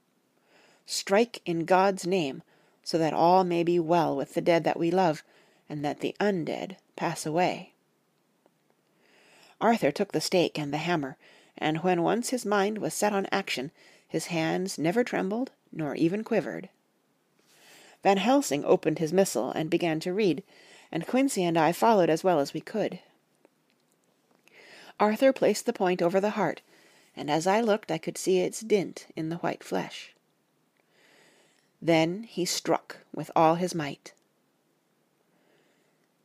Strike 0.87 1.41
in 1.45 1.65
God's 1.65 2.07
name, 2.07 2.43
so 2.83 2.99
that 2.99 3.13
all 3.13 3.45
may 3.45 3.63
be 3.63 3.79
well 3.79 4.17
with 4.17 4.35
the 4.35 4.41
dead 4.41 4.65
that 4.65 4.79
we 4.79 4.91
love, 4.91 5.23
and 5.69 5.85
that 5.85 6.01
the 6.01 6.17
undead 6.21 6.77
pass 6.97 7.25
away. 7.25 7.75
Arthur 9.61 9.93
took 9.93 10.13
the 10.13 10.21
stake 10.21 10.59
and 10.59 10.73
the 10.73 10.79
hammer, 10.79 11.17
and 11.57 11.79
when 11.79 12.03
once 12.03 12.31
his 12.31 12.47
mind 12.47 12.79
was 12.79 12.95
set 12.95 13.13
on 13.13 13.27
action, 13.31 13.71
his 14.09 14.27
hands 14.27 14.79
never 14.79 15.05
trembled 15.05 15.53
nor 15.73 15.95
even 15.95 16.25
quivered. 16.25 16.69
Van 18.03 18.17
Helsing 18.17 18.65
opened 18.65 18.99
his 18.99 19.13
missal 19.13 19.53
and 19.53 19.71
began 19.71 20.01
to 20.01 20.13
read, 20.13 20.43
and 20.93 21.07
Quincey 21.07 21.45
and 21.45 21.57
I 21.57 21.73
followed 21.73 22.11
as 22.11 22.25
well 22.25 22.41
as 22.41 22.53
we 22.53 22.61
could. 22.61 22.99
Arthur 24.99 25.33
placed 25.33 25.67
the 25.67 25.73
point 25.73 26.03
over 26.03 26.21
the 26.21 26.31
heart, 26.31 26.61
and 27.17 27.31
as 27.31 27.47
I 27.47 27.61
looked 27.61 27.91
I 27.91 27.99
could 27.99 28.19
see 28.19 28.41
its 28.41 28.61
dint 28.61 29.07
in 29.17 29.29
the 29.29 29.37
white 29.37 29.65
flesh. 29.65 30.15
Then 31.81 32.25
he 32.25 32.45
struck 32.45 32.99
with 33.15 33.31
all 33.35 33.55
his 33.55 33.75
might. 33.75 34.13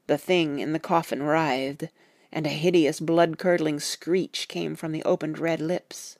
The 0.07 0.17
thing 0.17 0.59
in 0.59 0.73
the 0.73 0.79
coffin 0.79 1.23
writhed, 1.23 1.89
and 2.31 2.45
a 2.45 2.49
hideous 2.49 2.99
blood-curdling 2.99 3.79
screech 3.79 4.47
came 4.49 4.75
from 4.75 4.91
the 4.91 5.03
opened 5.03 5.39
red 5.39 5.61
lips. 5.61 6.17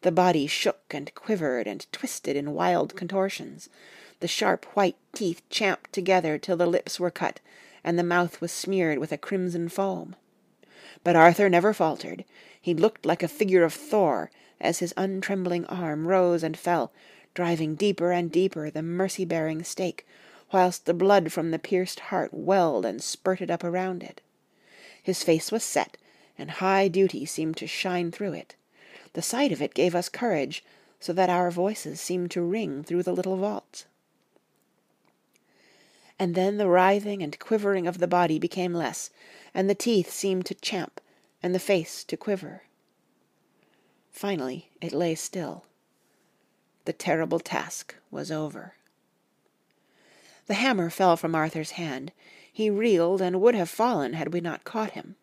The 0.00 0.10
body 0.10 0.46
shook 0.46 0.80
and 0.90 1.14
quivered 1.14 1.66
and 1.66 1.86
twisted 1.92 2.36
in 2.36 2.54
wild 2.54 2.96
contortions. 2.96 3.68
The 4.20 4.28
sharp 4.28 4.64
white 4.74 4.96
teeth 5.12 5.42
champed 5.50 5.92
together 5.92 6.38
till 6.38 6.56
the 6.56 6.66
lips 6.66 6.98
were 6.98 7.10
cut, 7.10 7.38
and 7.84 7.98
the 7.98 8.04
mouth 8.04 8.40
was 8.40 8.52
smeared 8.52 8.98
with 8.98 9.12
a 9.12 9.18
crimson 9.18 9.68
foam. 9.68 10.16
But 11.04 11.16
Arthur 11.16 11.48
never 11.48 11.72
faltered. 11.72 12.24
He 12.60 12.74
looked 12.74 13.04
like 13.04 13.22
a 13.22 13.28
figure 13.28 13.64
of 13.64 13.72
Thor 13.72 14.30
as 14.60 14.78
his 14.78 14.94
untrembling 14.96 15.64
arm 15.66 16.06
rose 16.06 16.42
and 16.42 16.56
fell, 16.56 16.92
driving 17.34 17.74
deeper 17.74 18.12
and 18.12 18.30
deeper 18.30 18.70
the 18.70 18.82
mercy-bearing 18.82 19.64
stake, 19.64 20.06
whilst 20.52 20.84
the 20.86 20.94
blood 20.94 21.32
from 21.32 21.50
the 21.50 21.58
pierced 21.58 21.98
heart 22.00 22.32
welled 22.32 22.84
and 22.84 23.02
spurted 23.02 23.50
up 23.50 23.64
around 23.64 24.02
it. 24.02 24.20
His 25.02 25.24
face 25.24 25.50
was 25.50 25.64
set, 25.64 25.96
and 26.38 26.50
high 26.50 26.88
duty 26.88 27.26
seemed 27.26 27.56
to 27.56 27.66
shine 27.66 28.12
through 28.12 28.34
it. 28.34 28.54
The 29.14 29.22
sight 29.22 29.50
of 29.50 29.60
it 29.60 29.74
gave 29.74 29.94
us 29.94 30.08
courage, 30.08 30.64
so 31.00 31.12
that 31.14 31.30
our 31.30 31.50
voices 31.50 32.00
seemed 32.00 32.30
to 32.30 32.42
ring 32.42 32.84
through 32.84 33.02
the 33.02 33.12
little 33.12 33.36
vault. 33.36 33.86
And 36.22 36.36
then 36.36 36.56
the 36.56 36.68
writhing 36.68 37.20
and 37.20 37.36
quivering 37.40 37.88
of 37.88 37.98
the 37.98 38.06
body 38.06 38.38
became 38.38 38.72
less, 38.72 39.10
and 39.52 39.68
the 39.68 39.74
teeth 39.74 40.08
seemed 40.08 40.46
to 40.46 40.54
champ, 40.54 41.00
and 41.42 41.52
the 41.52 41.58
face 41.58 42.04
to 42.04 42.16
quiver. 42.16 42.62
Finally 44.12 44.68
it 44.80 44.92
lay 44.92 45.16
still. 45.16 45.64
The 46.84 46.92
terrible 46.92 47.40
task 47.40 47.96
was 48.12 48.30
over. 48.30 48.74
The 50.46 50.54
hammer 50.54 50.90
fell 50.90 51.16
from 51.16 51.34
Arthur's 51.34 51.72
hand. 51.72 52.12
He 52.52 52.70
reeled 52.70 53.20
and 53.20 53.40
would 53.40 53.56
have 53.56 53.68
fallen 53.68 54.12
had 54.12 54.32
we 54.32 54.40
not 54.40 54.62
caught 54.62 54.92
him. 54.92 55.16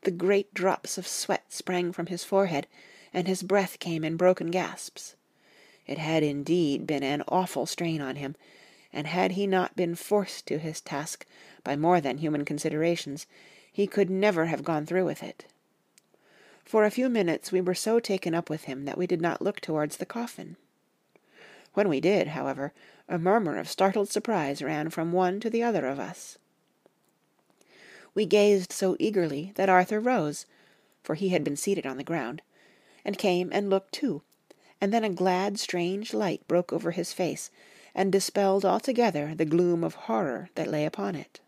The 0.00 0.10
great 0.10 0.52
drops 0.52 0.98
of 0.98 1.06
sweat 1.06 1.52
sprang 1.52 1.92
from 1.92 2.06
his 2.06 2.24
forehead, 2.24 2.66
and 3.14 3.28
his 3.28 3.44
breath 3.44 3.78
came 3.78 4.02
in 4.02 4.16
broken 4.16 4.50
gasps. 4.50 5.14
It 5.86 5.98
had 5.98 6.24
indeed 6.24 6.84
been 6.84 7.04
an 7.04 7.22
awful 7.28 7.64
strain 7.64 8.00
on 8.00 8.16
him, 8.16 8.34
and 8.96 9.06
had 9.06 9.32
he 9.32 9.46
not 9.46 9.76
been 9.76 9.94
forced 9.94 10.46
to 10.46 10.58
his 10.58 10.80
task 10.80 11.26
by 11.62 11.76
more 11.76 12.00
than 12.00 12.16
human 12.16 12.46
considerations, 12.46 13.26
he 13.70 13.86
could 13.86 14.08
never 14.08 14.46
have 14.46 14.64
gone 14.64 14.86
through 14.86 15.04
with 15.04 15.22
it. 15.22 15.44
For 16.64 16.82
a 16.82 16.90
few 16.90 17.10
minutes 17.10 17.52
we 17.52 17.60
were 17.60 17.74
so 17.74 18.00
taken 18.00 18.34
up 18.34 18.48
with 18.48 18.64
him 18.64 18.86
that 18.86 18.96
we 18.96 19.06
did 19.06 19.20
not 19.20 19.42
look 19.42 19.60
towards 19.60 19.98
the 19.98 20.06
coffin. 20.06 20.56
When 21.74 21.90
we 21.90 22.00
did, 22.00 22.28
however, 22.28 22.72
a 23.06 23.18
murmur 23.18 23.58
of 23.58 23.68
startled 23.68 24.08
surprise 24.08 24.62
ran 24.62 24.88
from 24.88 25.12
one 25.12 25.40
to 25.40 25.50
the 25.50 25.62
other 25.62 25.86
of 25.86 26.00
us. 26.00 26.38
We 28.14 28.24
gazed 28.24 28.72
so 28.72 28.96
eagerly 28.98 29.52
that 29.56 29.68
Arthur 29.68 30.00
rose, 30.00 30.46
for 31.02 31.16
he 31.16 31.28
had 31.28 31.44
been 31.44 31.56
seated 31.56 31.84
on 31.84 31.98
the 31.98 32.02
ground, 32.02 32.40
and 33.04 33.18
came 33.18 33.50
and 33.52 33.68
looked 33.68 33.92
too, 33.92 34.22
and 34.80 34.90
then 34.90 35.04
a 35.04 35.10
glad 35.10 35.58
strange 35.58 36.14
light 36.14 36.48
broke 36.48 36.72
over 36.72 36.92
his 36.92 37.12
face, 37.12 37.50
and 37.96 38.12
dispelled 38.12 38.64
altogether 38.64 39.34
the 39.34 39.46
gloom 39.46 39.82
of 39.82 39.94
horror 39.94 40.50
that 40.54 40.70
lay 40.70 40.84
upon 40.84 41.16
it. 41.16 41.40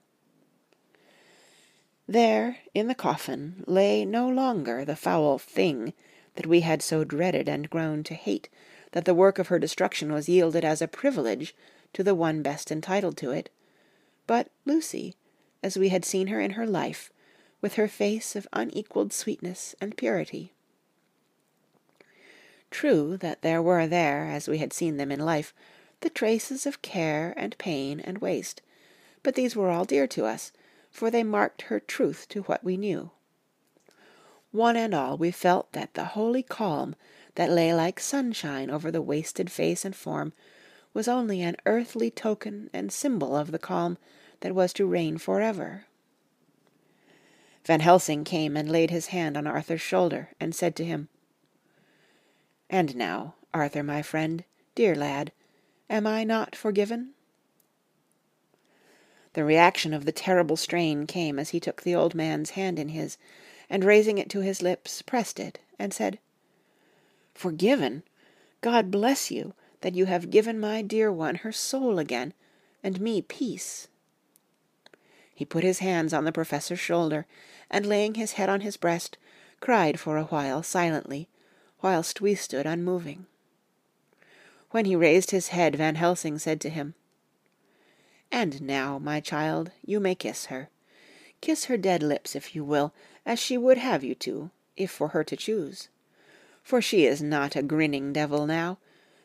There, 2.08 2.56
in 2.72 2.88
the 2.88 2.94
coffin, 2.94 3.62
lay 3.66 4.06
no 4.06 4.26
longer 4.26 4.82
the 4.82 4.96
foul 4.96 5.38
thing 5.38 5.92
that 6.37 6.46
we 6.46 6.61
had 6.61 6.80
so 6.80 7.04
dreaded 7.04 7.50
and 7.50 7.68
grown 7.68 8.02
to 8.04 8.14
hate, 8.14 8.48
that 8.92 9.04
the 9.04 9.14
work 9.14 9.38
of 9.38 9.48
her 9.48 9.58
destruction 9.58 10.11
was 10.11 10.28
yielded 10.28 10.64
as 10.64 10.80
a 10.80 10.88
privilege 10.88 11.54
to 11.92 12.02
the 12.02 12.14
one 12.14 12.40
best 12.40 12.72
entitled 12.72 13.18
to 13.18 13.30
it, 13.30 13.50
but 14.26 14.48
Lucy, 14.64 15.16
as 15.62 15.76
we 15.76 15.90
had 15.90 16.04
seen 16.04 16.28
her 16.28 16.40
in 16.40 16.52
her 16.52 16.66
life, 16.66 17.12
with 17.61 17.74
her 17.74 17.88
face 17.88 18.34
of 18.34 18.48
unequalled 18.54 19.12
sweetness 19.12 19.74
and 19.80 19.98
purity. 19.98 20.52
True 22.70 23.18
that 23.18 23.42
there 23.42 23.61
were 23.61 23.87
there, 23.87 24.24
as 24.24 24.48
we 24.48 24.58
had 24.58 24.72
seen 24.72 24.96
them 24.96 25.12
in 25.12 25.20
life, 25.20 25.52
the 26.00 26.11
traces 26.11 26.66
of 26.66 26.82
care 26.82 27.34
and 27.37 27.58
pain 27.58 28.00
and 28.00 28.18
waste, 28.18 28.62
but 29.22 29.34
these 29.34 29.56
were 29.56 29.70
all 29.70 29.84
dear 29.84 30.06
to 30.06 30.24
us, 30.24 30.52
for 30.90 31.11
they 31.11 31.22
marked 31.22 31.62
her 31.62 31.80
truth 31.80 32.26
to 32.28 32.42
what 32.42 32.64
we 32.64 32.76
knew. 32.76 33.11
One 34.50 34.76
and 34.76 34.94
all 34.94 35.18
we 35.18 35.30
felt 35.30 35.72
that 35.72 35.94
the 35.94 36.04
holy 36.04 36.42
calm 36.42 36.94
that 37.34 37.50
lay 37.50 37.74
like 37.74 38.00
sunshine 38.00 38.70
over 38.70 38.90
the 38.90 39.02
wasted 39.02 39.50
face 39.50 39.84
and 39.84 39.94
form 39.94 40.32
was 40.94 41.06
only 41.06 41.42
an 41.42 41.56
earthly 41.66 42.11
token 42.11 42.70
and 42.72 42.90
symbol 42.90 43.37
of 43.37 43.52
the 43.52 43.58
calm 43.58 43.98
that 44.40 44.54
was 44.54 44.72
to 44.72 44.87
reign 44.87 45.18
forever. 45.18 45.84
Van 47.64 47.80
Helsing 47.80 48.24
came 48.24 48.56
and 48.56 48.70
laid 48.70 48.90
his 48.90 49.08
hand 49.08 49.37
on 49.37 49.46
Arthur's 49.46 49.82
shoulder, 49.82 50.30
and 50.40 50.54
said 50.54 50.74
to 50.76 50.84
him, 50.84 51.08
And 52.70 52.96
now, 52.96 53.34
Arthur, 53.52 53.82
my 53.82 54.00
friend, 54.00 54.44
dear 54.74 54.94
lad, 54.94 55.32
am 55.90 56.07
I 56.07 56.24
not 56.24 56.55
forgiven? 56.55 57.11
The 59.35 59.44
reaction 59.44 59.94
of 59.94 60.05
the 60.05 60.12
terrible 60.12 60.57
strain 60.57 61.07
came 61.07 61.38
as 61.38 61.51
he 61.51 61.61
took 61.61 61.83
the 61.83 61.94
old 61.94 62.14
man's 62.14 62.51
hand 62.51 62.79
in 62.79 62.88
his, 62.88 63.18
and 63.70 63.85
raising 63.85 64.18
it 64.18 64.31
to 64.31 64.40
his 64.40 64.62
lips, 64.62 65.03
pressed 65.03 65.38
it, 65.38 65.59
and 65.79 65.92
said, 65.92 66.18
Forgiven! 67.35 68.03
God 68.61 68.90
bless 68.90 69.31
you, 69.31 69.55
that 69.83 69.94
you 69.94 70.07
have 70.07 70.31
given 70.31 70.59
my 70.59 70.83
dear 70.83 71.12
one 71.12 71.37
her 71.37 71.53
soul 71.53 71.98
again, 71.98 72.35
and 72.83 73.01
me 73.01 73.22
peace. 73.22 73.88
He 75.33 75.44
put 75.44 75.62
his 75.62 75.79
hands 75.79 76.12
on 76.12 76.24
the 76.24 76.33
Professor's 76.33 76.81
shoulder, 76.81 77.27
and 77.70 77.87
laying 77.87 78.14
his 78.14 78.33
head 78.33 78.48
on 78.48 78.62
his 78.62 78.77
breast, 78.77 79.18
cried 79.61 80.01
for 80.01 80.16
a 80.16 80.24
while 80.24 80.64
silently, 80.64 81.29
whilst 81.81 82.20
we 82.20 82.35
stood 82.35 82.66
unmoving. 82.66 83.27
When 84.70 84.85
he 84.85 84.96
raised 84.96 85.31
his 85.31 85.48
head, 85.48 85.76
Van 85.76 85.94
Helsing 85.94 86.38
said 86.38 86.61
to 86.61 86.68
him, 86.68 86.94
And 88.31 88.61
now, 88.61 88.98
my 88.98 89.20
child, 89.20 89.70
you 89.85 89.98
may 89.98 90.14
kiss 90.14 90.46
her. 90.46 90.68
Kiss 91.40 91.66
her 91.66 91.76
dead 91.76 92.02
lips, 92.02 92.37
if 92.37 92.54
you 92.54 92.64
will, 92.64 92.92
as 93.24 93.38
she 93.38 93.57
would 93.57 93.78
have 93.78 94.04
you 94.04 94.14
to, 94.16 94.50
if 94.76 94.90
for 94.90 95.09
her 95.09 95.24
to 95.24 95.37
choose. 95.37 95.88
For 96.62 96.83
she 96.83 97.07
is 97.07 97.22
not 97.22 97.57
a 97.57 97.62
grinning 97.62 98.12
devil 98.12 98.46
now, 98.46 98.78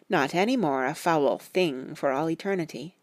not 0.10 0.34
any 0.34 0.56
more 0.56 0.86
a 0.86 0.96
foul 0.96 1.40
thing 1.40 1.96
for 1.96 2.12
all 2.12 2.30
eternity. 2.30 2.96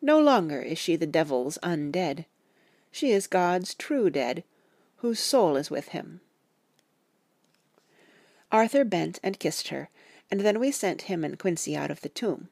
No 0.00 0.18
longer 0.18 0.62
is 0.62 0.78
she 0.78 0.96
the 0.96 1.06
devil's 1.06 1.58
undead. 1.62 2.24
She 2.90 3.10
is 3.10 3.26
God's 3.26 3.74
true 3.74 4.08
dead, 4.08 4.44
whose 4.98 5.20
soul 5.20 5.56
is 5.56 5.70
with 5.70 5.88
him. 5.88 6.20
Arthur 8.50 8.84
bent 8.84 9.18
and 9.22 9.38
kissed 9.38 9.68
her, 9.68 9.90
and 10.30 10.40
then 10.40 10.58
we 10.58 10.70
sent 10.70 11.02
him 11.02 11.24
and 11.24 11.38
Quincey 11.38 11.76
out 11.76 11.90
of 11.90 12.00
the 12.00 12.08
tomb. 12.08 12.48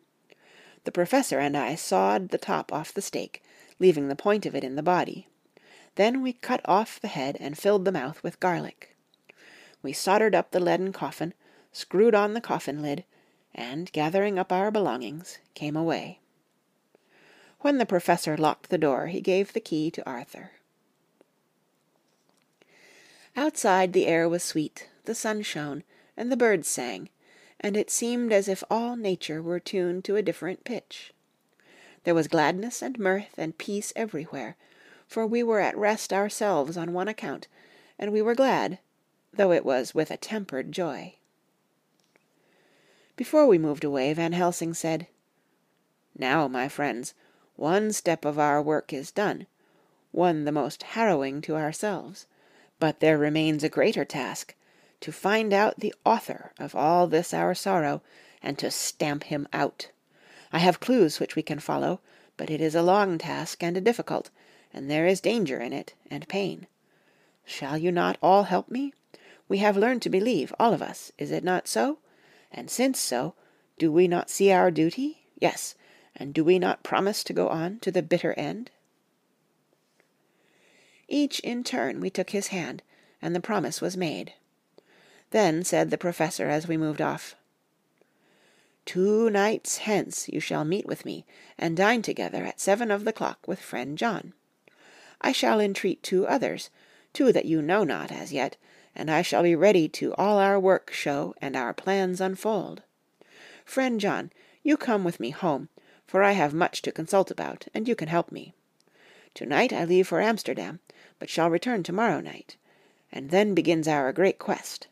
The 0.84 0.92
professor 0.92 1.38
and 1.38 1.56
I 1.56 1.74
sawed 1.74 2.28
the 2.28 2.38
top 2.38 2.72
off 2.72 2.92
the 2.92 3.02
stake, 3.02 3.42
leaving 3.78 4.08
the 4.08 4.16
point 4.16 4.46
of 4.46 4.54
it 4.54 4.64
in 4.64 4.76
the 4.76 4.82
body. 4.82 5.28
Then 5.96 6.22
we 6.22 6.32
cut 6.32 6.60
off 6.64 7.00
the 7.00 7.08
head 7.08 7.36
and 7.40 7.56
filled 7.56 7.84
the 7.84 7.92
mouth 7.92 8.22
with 8.22 8.40
garlic. 8.40 8.96
We 9.82 9.92
soldered 9.92 10.34
up 10.34 10.50
the 10.50 10.60
leaden 10.60 10.92
coffin, 10.92 11.34
screwed 11.72 12.14
on 12.14 12.34
the 12.34 12.40
coffin 12.40 12.82
lid, 12.82 13.04
and, 13.54 13.90
gathering 13.92 14.38
up 14.38 14.52
our 14.52 14.70
belongings, 14.70 15.38
came 15.54 15.76
away. 15.76 16.20
When 17.60 17.78
the 17.78 17.86
professor 17.86 18.36
locked 18.36 18.68
the 18.68 18.78
door, 18.78 19.06
he 19.06 19.20
gave 19.20 19.52
the 19.52 19.60
key 19.60 19.90
to 19.92 20.06
Arthur. 20.06 20.52
Outside 23.36 23.92
the 23.92 24.06
air 24.06 24.28
was 24.28 24.42
sweet, 24.42 24.88
the 25.04 25.14
sun 25.14 25.42
shone, 25.42 25.82
and 26.16 26.30
the 26.30 26.36
birds 26.36 26.68
sang, 26.68 27.08
and 27.64 27.78
it 27.78 27.90
seemed 27.90 28.30
as 28.30 28.46
if 28.46 28.62
all 28.70 28.94
nature 28.94 29.40
were 29.40 29.58
tuned 29.58 30.04
to 30.04 30.16
a 30.16 30.22
different 30.22 30.64
pitch. 30.64 31.14
There 32.04 32.14
was 32.14 32.28
gladness 32.28 32.82
and 32.82 32.98
mirth 32.98 33.38
and 33.38 33.56
peace 33.56 33.90
everywhere, 33.96 34.56
for 35.08 35.26
we 35.26 35.42
were 35.42 35.60
at 35.60 35.74
rest 35.74 36.12
ourselves 36.12 36.76
on 36.76 36.92
one 36.92 37.08
account, 37.08 37.48
and 37.98 38.12
we 38.12 38.20
were 38.20 38.34
glad, 38.34 38.80
though 39.32 39.50
it 39.50 39.64
was 39.64 39.94
with 39.94 40.10
a 40.10 40.18
tempered 40.18 40.72
joy. 40.72 41.14
Before 43.16 43.46
we 43.46 43.56
moved 43.56 43.82
away, 43.82 44.12
Van 44.12 44.34
Helsing 44.34 44.74
said, 44.74 45.06
Now, 46.18 46.46
my 46.46 46.68
friends, 46.68 47.14
one 47.56 47.92
step 47.92 48.26
of 48.26 48.38
our 48.38 48.60
work 48.60 48.92
is 48.92 49.10
done, 49.10 49.46
one 50.12 50.44
the 50.44 50.52
most 50.52 50.82
harrowing 50.82 51.40
to 51.40 51.56
ourselves. 51.56 52.26
But 52.78 53.00
there 53.00 53.16
remains 53.16 53.64
a 53.64 53.70
greater 53.70 54.04
task, 54.04 54.54
to 55.04 55.12
find 55.12 55.52
out 55.52 55.80
the 55.80 55.94
author 56.02 56.50
of 56.58 56.74
all 56.74 57.06
this 57.06 57.34
our 57.34 57.54
sorrow, 57.54 58.00
and 58.42 58.58
to 58.58 58.70
stamp 58.70 59.24
him 59.24 59.46
out. 59.52 59.90
I 60.50 60.60
have 60.60 60.80
clues 60.80 61.20
which 61.20 61.36
we 61.36 61.42
can 61.42 61.58
follow, 61.58 62.00
but 62.38 62.48
it 62.48 62.58
is 62.58 62.74
a 62.74 62.80
long 62.80 63.18
task 63.18 63.62
and 63.62 63.76
a 63.76 63.82
difficult, 63.82 64.30
and 64.72 64.90
there 64.90 65.06
is 65.06 65.20
danger 65.20 65.60
in 65.60 65.74
it, 65.74 65.92
and 66.10 66.26
pain. 66.26 66.66
Shall 67.44 67.76
you 67.76 67.92
not 67.92 68.16
all 68.22 68.44
help 68.44 68.70
me? 68.70 68.94
We 69.46 69.58
have 69.58 69.76
learned 69.76 70.00
to 70.02 70.08
believe, 70.08 70.54
all 70.58 70.72
of 70.72 70.80
us, 70.80 71.12
is 71.18 71.30
it 71.30 71.44
not 71.44 71.68
so? 71.68 71.98
And 72.50 72.70
since 72.70 72.98
so, 72.98 73.34
do 73.76 73.92
we 73.92 74.08
not 74.08 74.30
see 74.30 74.50
our 74.50 74.70
duty? 74.70 75.26
Yes, 75.38 75.74
and 76.16 76.32
do 76.32 76.42
we 76.42 76.58
not 76.58 76.82
promise 76.82 77.22
to 77.24 77.34
go 77.34 77.50
on 77.50 77.78
to 77.80 77.92
the 77.92 78.02
bitter 78.02 78.32
end? 78.38 78.70
Each 81.08 81.40
in 81.40 81.62
turn 81.62 82.00
we 82.00 82.08
took 82.08 82.30
his 82.30 82.46
hand, 82.46 82.82
and 83.20 83.34
the 83.34 83.40
promise 83.40 83.82
was 83.82 83.98
made. 83.98 84.32
Then 85.34 85.64
said 85.64 85.90
the 85.90 85.98
Professor 85.98 86.48
as 86.48 86.68
we 86.68 86.76
moved 86.76 87.02
off, 87.02 87.34
Two 88.84 89.28
nights 89.30 89.78
hence 89.78 90.28
you 90.28 90.38
shall 90.38 90.64
meet 90.64 90.86
with 90.86 91.04
me, 91.04 91.26
and 91.58 91.76
dine 91.76 92.02
together 92.02 92.44
at 92.44 92.60
seven 92.60 92.88
of 92.88 93.04
the 93.04 93.12
clock 93.12 93.48
with 93.48 93.58
friend 93.58 93.98
John. 93.98 94.32
I 95.20 95.32
shall 95.32 95.58
entreat 95.58 96.04
two 96.04 96.24
others, 96.24 96.70
two 97.12 97.32
that 97.32 97.46
you 97.46 97.60
know 97.60 97.82
not 97.82 98.12
as 98.12 98.32
yet, 98.32 98.56
and 98.94 99.10
I 99.10 99.22
shall 99.22 99.42
be 99.42 99.56
ready 99.56 99.88
to 99.88 100.14
all 100.14 100.38
our 100.38 100.60
work 100.60 100.92
show 100.92 101.34
and 101.40 101.56
our 101.56 101.74
plans 101.74 102.20
unfold. 102.20 102.84
Friend 103.64 104.00
John, 104.00 104.30
you 104.62 104.76
come 104.76 105.02
with 105.02 105.18
me 105.18 105.30
home, 105.30 105.68
for 106.06 106.22
I 106.22 106.30
have 106.30 106.54
much 106.54 106.80
to 106.82 106.92
consult 106.92 107.32
about, 107.32 107.66
and 107.74 107.88
you 107.88 107.96
can 107.96 108.06
help 108.06 108.30
me. 108.30 108.54
To-night 109.34 109.72
I 109.72 109.84
leave 109.84 110.06
for 110.06 110.20
Amsterdam, 110.20 110.78
but 111.18 111.28
shall 111.28 111.50
return 111.50 111.82
to-morrow 111.82 112.20
night, 112.20 112.56
and 113.10 113.30
then 113.30 113.52
begins 113.52 113.88
our 113.88 114.12
great 114.12 114.38
quest. 114.38 114.86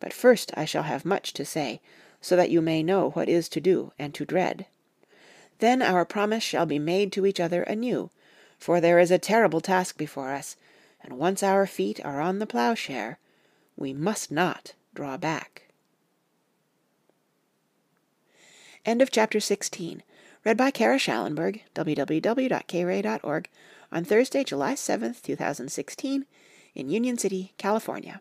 But 0.00 0.12
first 0.12 0.52
I 0.54 0.64
shall 0.64 0.84
have 0.84 1.04
much 1.04 1.32
to 1.34 1.44
say, 1.44 1.80
so 2.20 2.36
that 2.36 2.50
you 2.50 2.60
may 2.60 2.82
know 2.82 3.10
what 3.10 3.28
is 3.28 3.48
to 3.50 3.60
do 3.60 3.92
and 3.98 4.14
to 4.14 4.24
dread. 4.24 4.66
Then 5.58 5.82
our 5.82 6.04
promise 6.04 6.42
shall 6.42 6.66
be 6.66 6.78
made 6.78 7.12
to 7.12 7.26
each 7.26 7.40
other 7.40 7.62
anew, 7.62 8.10
for 8.58 8.80
there 8.80 8.98
is 8.98 9.10
a 9.10 9.18
terrible 9.18 9.60
task 9.60 9.96
before 9.96 10.32
us, 10.32 10.56
and 11.02 11.18
once 11.18 11.42
our 11.42 11.66
feet 11.66 12.04
are 12.04 12.20
on 12.20 12.38
the 12.38 12.46
ploughshare, 12.46 13.16
we 13.76 13.92
must 13.92 14.30
not 14.30 14.74
draw 14.94 15.16
back. 15.16 15.62
End 18.84 19.02
of 19.02 19.10
chapter 19.10 19.40
16. 19.40 20.02
Read 20.44 20.56
by 20.56 20.70
Kara 20.70 20.98
Shallenberg, 20.98 21.62
www.kray.org, 21.74 23.48
on 23.90 24.04
Thursday, 24.04 24.44
July 24.44 24.74
7th, 24.74 25.22
2016, 25.22 26.26
in 26.74 26.88
Union 26.88 27.18
City, 27.18 27.52
California. 27.58 28.20